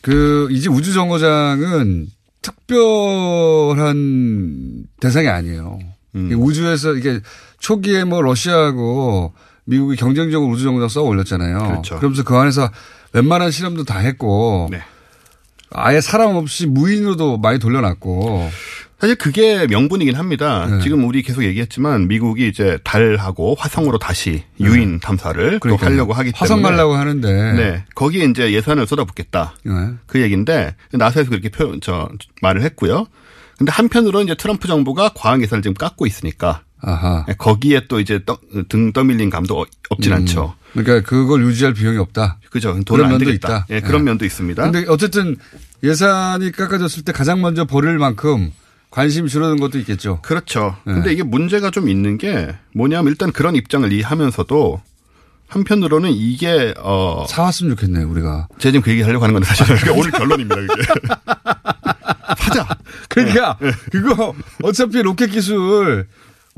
[0.02, 2.08] 그, 이제 우주 정거장은
[2.46, 3.86] 특별한
[5.00, 5.78] 대상이 아니에요.
[6.14, 6.30] 음.
[6.30, 7.20] 이 우주에서 이게
[7.58, 9.32] 초기에 뭐 러시아하고
[9.64, 11.58] 미국이 경쟁적으로 우주 정거장 써 올렸잖아요.
[11.58, 11.98] 그렇죠.
[12.00, 12.70] 러면서그 안에서
[13.12, 14.80] 웬만한 실험도 다 했고, 네.
[15.70, 18.48] 아예 사람 없이 무인으로도 많이 돌려놨고,
[18.98, 20.66] 사실 그게 명분이긴 합니다.
[20.70, 20.80] 네.
[20.80, 25.90] 지금 우리 계속 얘기했지만 미국이 이제 달하고 화성으로 다시 유인 탐사를 또 그러니까요.
[25.90, 27.52] 하려고 하기 때문에 화성 가려고 하는데.
[27.52, 27.84] 네.
[27.94, 29.54] 거기에 이제 예산을 쏟아붓겠다.
[29.64, 29.72] 네.
[30.06, 32.08] 그 얘기인데 나사에서 그렇게 표, 저
[32.40, 33.06] 말을 했고요.
[33.58, 37.24] 근데 한편으로는 이제 트럼프 정부가 과학 예산을 지금 깎고 있으니까 아하.
[37.28, 38.38] 예, 거기에 또 이제 떠,
[38.68, 40.16] 등 떠밀린 감도 어- 없진 음.
[40.18, 40.54] 않죠.
[40.72, 42.38] 그러니까 그걸 유지할 비용이 없다.
[42.50, 42.78] 그죠.
[42.86, 43.30] 그런 면도.
[43.30, 43.66] 있다.
[43.70, 44.04] 예, 그런 예.
[44.04, 44.62] 면도 있습니다.
[44.62, 45.36] 근데 어쨌든
[45.82, 48.52] 예산이 깎아졌을 때 가장 먼저 버릴 만큼
[48.96, 50.20] 관심이 줄어든 것도 있겠죠.
[50.22, 50.74] 그렇죠.
[50.84, 50.94] 네.
[50.94, 54.80] 근데 이게 문제가 좀 있는 게 뭐냐면 일단 그런 입장을 이해하면서도
[55.48, 58.48] 한편으로는 이게 어 사왔으면 좋겠네요, 우리가.
[58.58, 60.82] 제가 지금 그 얘기 하려고 하는 건데 사실은 그게 오늘 결론입니다, 그게.
[62.38, 62.66] 사자.
[63.10, 63.58] 그러니까
[63.92, 66.06] 그거 어차피 로켓 기술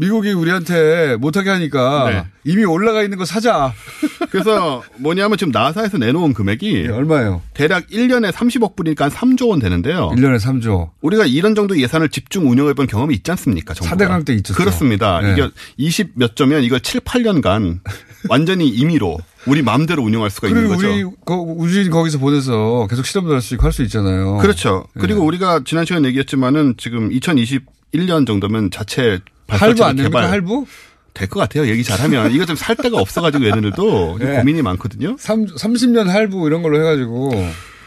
[0.00, 2.24] 미국이 우리한테 못하게 하니까 네.
[2.44, 3.72] 이미 올라가 있는 거 사자.
[4.30, 7.42] 그래서 뭐냐면 지금 나사에서 내놓은 금액이 네, 얼마예요?
[7.52, 10.10] 대략 1년에 30억 불이니까 한 3조 원 되는데요.
[10.10, 10.90] 1년에 3조.
[11.00, 13.74] 우리가 이런 정도 예산을 집중 운영해 본 경험이 있지 않습니까?
[13.74, 13.96] 정부가.
[13.96, 14.54] 4대강 때 있었죠.
[14.54, 15.20] 그렇습니다.
[15.20, 15.32] 네.
[15.32, 17.80] 이게 20 몇 조면 이걸 7, 8년간
[18.28, 20.88] 완전히 임의로 우리 마음대로 운영할 수가 있는 거죠.
[20.88, 24.36] 우리 거- 우주인 거기서 보내서 계속 실험도 할 수 있고 할 수 있잖아요.
[24.38, 24.84] 그렇죠.
[24.94, 25.00] 네.
[25.00, 29.18] 그리고 우리가 지난 시간에 얘기했지만은 지금 2021년 정도면 자체
[29.48, 30.30] 할부 안 됩니까?
[30.30, 30.66] 할부?
[31.14, 31.66] 될 것 같아요.
[31.66, 34.36] 얘기 잘하면 이거 좀 살 데가 없어가지고 얘네들도 네.
[34.36, 35.16] 고민이 많거든요.
[35.18, 37.32] 3, 30년 할부 이런 걸로 해가지고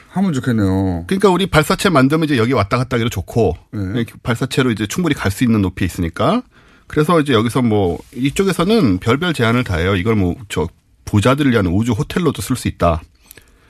[0.10, 1.06] 하면 좋겠네요.
[1.08, 4.04] 그러니까 우리 발사체 만들면 이제 여기 왔다 갔다 하기도 좋고 네.
[4.24, 6.42] 발사체로 이제 충분히 갈 수 있는 높이에 있으니까
[6.88, 9.96] 그래서 이제 여기서 뭐 이쪽에서는 별별 제한을 다 해요.
[9.96, 10.68] 이걸 뭐저
[11.06, 13.02] 부자들을 위한 우주 호텔로도 쓸 수 있다.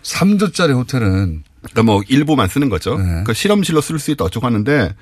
[0.02, 2.98] 3조짜리 호텔은 그러니까 뭐 일부만 쓰는 거죠.
[2.98, 3.04] 네.
[3.06, 4.96] 그러니까 실험실로 쓸 수 있다 어쩌고 하는데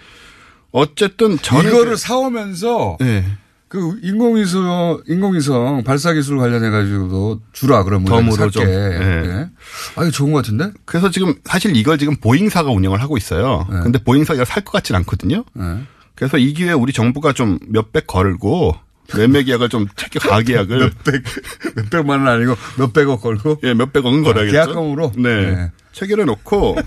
[0.71, 3.25] 어쨌든 이거를 이제- 사오면서 네.
[3.67, 8.49] 그 인공위성 인공위성 발사 기술 관련해 가지고도 주라 그러면 덤으로.
[8.49, 8.65] 좀.
[8.65, 8.71] 네.
[8.71, 9.49] 예.
[9.95, 10.71] 아 이거 좋은 것 같은데?
[10.85, 13.67] 그래서 지금 사실 이걸 지금 보잉사가 운영을 하고 있어요.
[13.69, 13.79] 네.
[13.83, 15.43] 근데 보잉사가 살 것 같진 않거든요.
[16.15, 18.75] 그래서 이 기회에 우리 정부가 좀 몇백 걸고
[19.15, 21.23] 매매 계약을 좀 체결 가계약을 몇백
[21.75, 24.51] 몇백만 원 아니고 몇백억 걸고 예 몇백억은 걸어야겠죠.
[24.51, 25.71] 계약금으로 네.
[25.99, 26.05] 네.
[26.05, 26.77] 체결해 놓고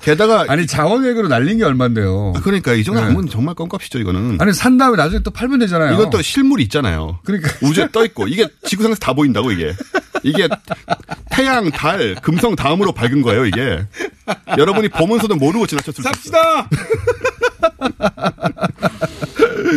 [0.00, 2.34] 게다가 아니 자원외교로 날린 게 얼마인데요?
[2.42, 3.06] 그러니까 이 정도 네.
[3.08, 4.38] 하면 정말 껌값이죠 이거는.
[4.40, 5.94] 아니 산 다음에 나중에 또 팔면 되잖아요.
[5.94, 7.18] 이건 또 실물이 있잖아요.
[7.24, 9.74] 그러니까 우주에 떠 있고 이게 지구상에서 다 보인다고 이게.
[10.22, 10.48] 이게
[11.30, 13.86] 태양, 달, 금성 다음으로 밝은 거예요 이게.
[14.56, 16.02] 여러분이 보면서도 모르고 지나쳤을.
[16.02, 16.68] 삽시다.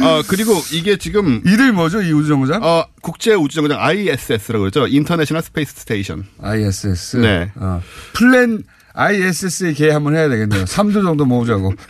[0.07, 2.63] 아 그리고 이게 지금 이름이 뭐죠 이 우주정거장?
[2.63, 4.87] 어 국제 우주정거장 ISS라고 그러죠.
[4.87, 6.25] International Space Station.
[6.41, 7.17] ISS.
[7.17, 7.51] 네.
[7.55, 7.81] 어.
[8.13, 10.65] 플랜 ISS의 계 한번 해야 되겠네요.
[10.65, 11.73] 3조 정도 모으자고.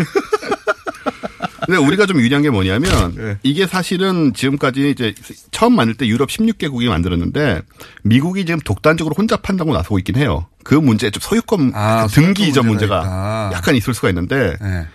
[1.65, 3.38] 근데 우리가 좀 유리한 게 뭐냐면 네.
[3.43, 5.13] 이게 사실은 지금까지 이제
[5.51, 7.61] 처음 만들 때 유럽 16개국이 만들었는데
[8.03, 10.47] 미국이 지금 독단적으로 혼자 판다고 나서고 있긴 해요.
[10.63, 13.57] 그 문제 좀 소유권 아, 그 등기 이전 문제가 문제가 있다.
[13.57, 14.88] 약간 있을 수가 있는데 네.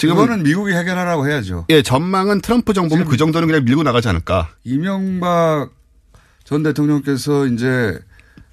[0.00, 1.66] 지금 이거는 미국이 해결하라고 해야죠.
[1.68, 4.48] 예 전망은 트럼프 정부는 그 정도는 그냥 밀고 나가지 않을까.
[4.64, 5.68] 이명박
[6.42, 7.98] 전 대통령께서 이제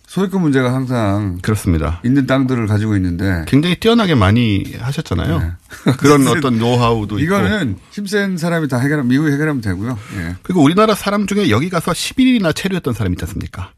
[0.07, 2.01] 소유권 문제가 항상 그렇습니다.
[2.03, 5.53] 있는 땅들을 가지고 있는데 굉장히 뛰어나게 많이 하셨잖아요.
[5.99, 7.23] 그런 어떤 노하우도 있고.
[7.25, 9.97] 이거는 힘센 사람이 다 해결하면 미국이 해결하면 되고요.
[10.17, 10.35] 예.
[10.43, 13.71] 그리고 우리나라 사람 중에 여기 가서 10일이나 체류했던 사람 있지 않습니까?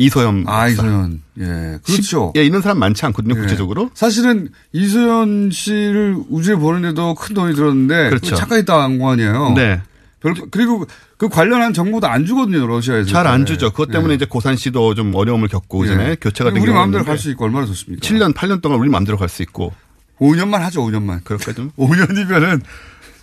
[0.00, 0.44] 이소연.
[0.46, 0.68] 아.
[0.68, 1.22] 이소연.
[1.40, 1.78] 예.
[1.84, 2.32] 그렇죠.
[2.36, 3.40] 예, 있는 사람 많지 않거든요, 예.
[3.40, 3.90] 국제적으로.
[3.94, 8.36] 사실은 이소연 씨를 우주에 보내는데도 큰 돈이 들었는데 그렇죠.
[8.36, 9.54] 착각이 당한 거 아니에요.
[9.56, 9.80] 네.
[10.20, 10.86] 별, 그리고
[11.16, 13.10] 그 관련한 정보도 안 주거든요, 러시아에서.
[13.10, 13.70] 잘 안 주죠.
[13.70, 15.92] 그것 때문에 이제 고산 씨도 좀 어려움을 겪고 예.
[15.92, 18.06] 이전에 교체가 된 우리 마음대로 갈 수 있고 얼마나 좋습니까?
[18.06, 19.72] 7년, 8년 동안 우리 마음대로 갈 수 있고.
[20.20, 21.22] 5년만 하죠, 5년만.
[21.24, 21.70] 그렇게 좀.
[21.78, 22.60] 5년이면은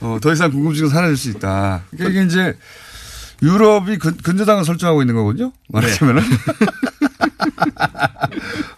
[0.01, 1.83] 어, 더 이상 궁금증은 사라질 수 있다.
[1.91, 2.57] 그러니까 이게 이제
[3.41, 5.51] 유럽이 근, 근저당을 설정하고 있는 거군요.
[5.69, 6.21] 말하자면은.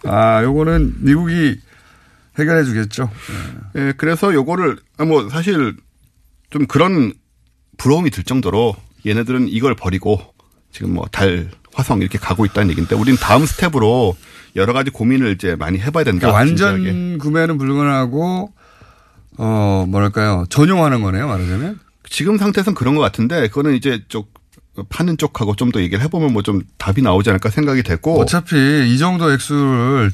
[0.04, 1.58] 아, 요거는 미국이
[2.38, 3.10] 해결해 주겠죠.
[3.76, 5.76] 예, 그래서 요거를, 아, 뭐, 사실
[6.50, 7.12] 좀 그런
[7.76, 8.74] 부러움이 들 정도로
[9.06, 10.20] 얘네들은 이걸 버리고
[10.72, 14.16] 지금 뭐 달, 화성 이렇게 가고 있다는 얘기인데 우리는 다음 스텝으로
[14.56, 16.28] 여러 가지 고민을 이제 많이 해봐야 된다.
[16.28, 16.88] 그러니까 진지하게.
[16.88, 18.52] 완전 구매는 불가능하고
[19.38, 20.44] 어, 뭐랄까요.
[20.50, 21.78] 전용하는 거네요, 말하자면.
[22.08, 24.32] 지금 상태에서는 그런 것 같은데 그거는 이제 쪽
[24.88, 28.56] 파는 쪽하고 좀 더 얘기를 해보면 뭐 좀 답이 나오지 않을까 생각이 됐고 어차피
[28.92, 30.10] 이 정도 액수를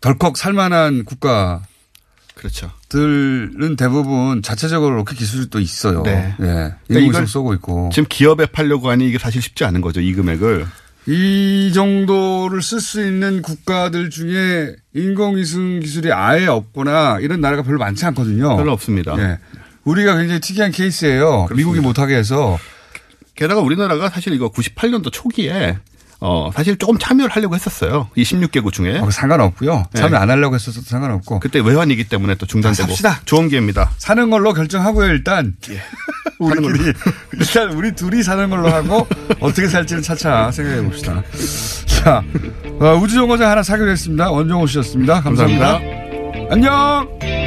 [0.00, 1.62] 덜컥 살만한 국가
[2.34, 2.70] 그렇죠.
[2.90, 6.02] 들은 대부분 자체적으로 로켓 기술이 또 있어요.
[6.02, 6.34] 네.
[6.40, 6.44] 예.
[6.86, 7.88] 그러니까 이걸 쏘고 있고.
[7.92, 10.66] 지금 기업에 팔려고 하니 이게 사실 쉽지 않은 거죠 이 금액을
[11.06, 18.04] 이 정도를 쓸 수 있는 국가들 중에 인공위성 기술이 아예 없거나 이런 나라가 별로 많지
[18.06, 18.56] 않거든요.
[18.56, 19.14] 별로 없습니다.
[19.18, 19.38] 예.
[19.84, 21.46] 우리가 굉장히 특이한 케이스예요.
[21.54, 22.58] 미국이 못하게 해서.
[23.36, 25.78] 게다가 우리나라가 사실 이거 98년도 초기에
[26.18, 28.08] 어 사실 조금 참여를 하려고 했었어요.
[28.14, 28.98] 이 16개국 중에.
[28.98, 29.84] 어, 상관없고요.
[29.92, 30.00] 네.
[30.00, 31.40] 참여 안 하려고 했어도 상관없고.
[31.40, 32.88] 그때 외환이기 때문에 또 중단되고.
[32.88, 33.20] 삽시다.
[33.26, 33.90] 좋은 기회입니다.
[33.98, 35.54] 사는 걸로 결정하고요, 일단.
[36.40, 36.92] 우리끼리.
[37.38, 39.06] 일단 우리 둘이 사는 걸로 하고
[39.40, 41.22] 어떻게 살지는 차차 생각해 봅시다.
[41.86, 42.22] 자,
[42.80, 44.30] 어, 우주정거장 하나 사기로 했습니다.
[44.30, 45.20] 원종호 씨였습니다.
[45.20, 45.80] 감사합니다.
[46.50, 47.45] 안녕!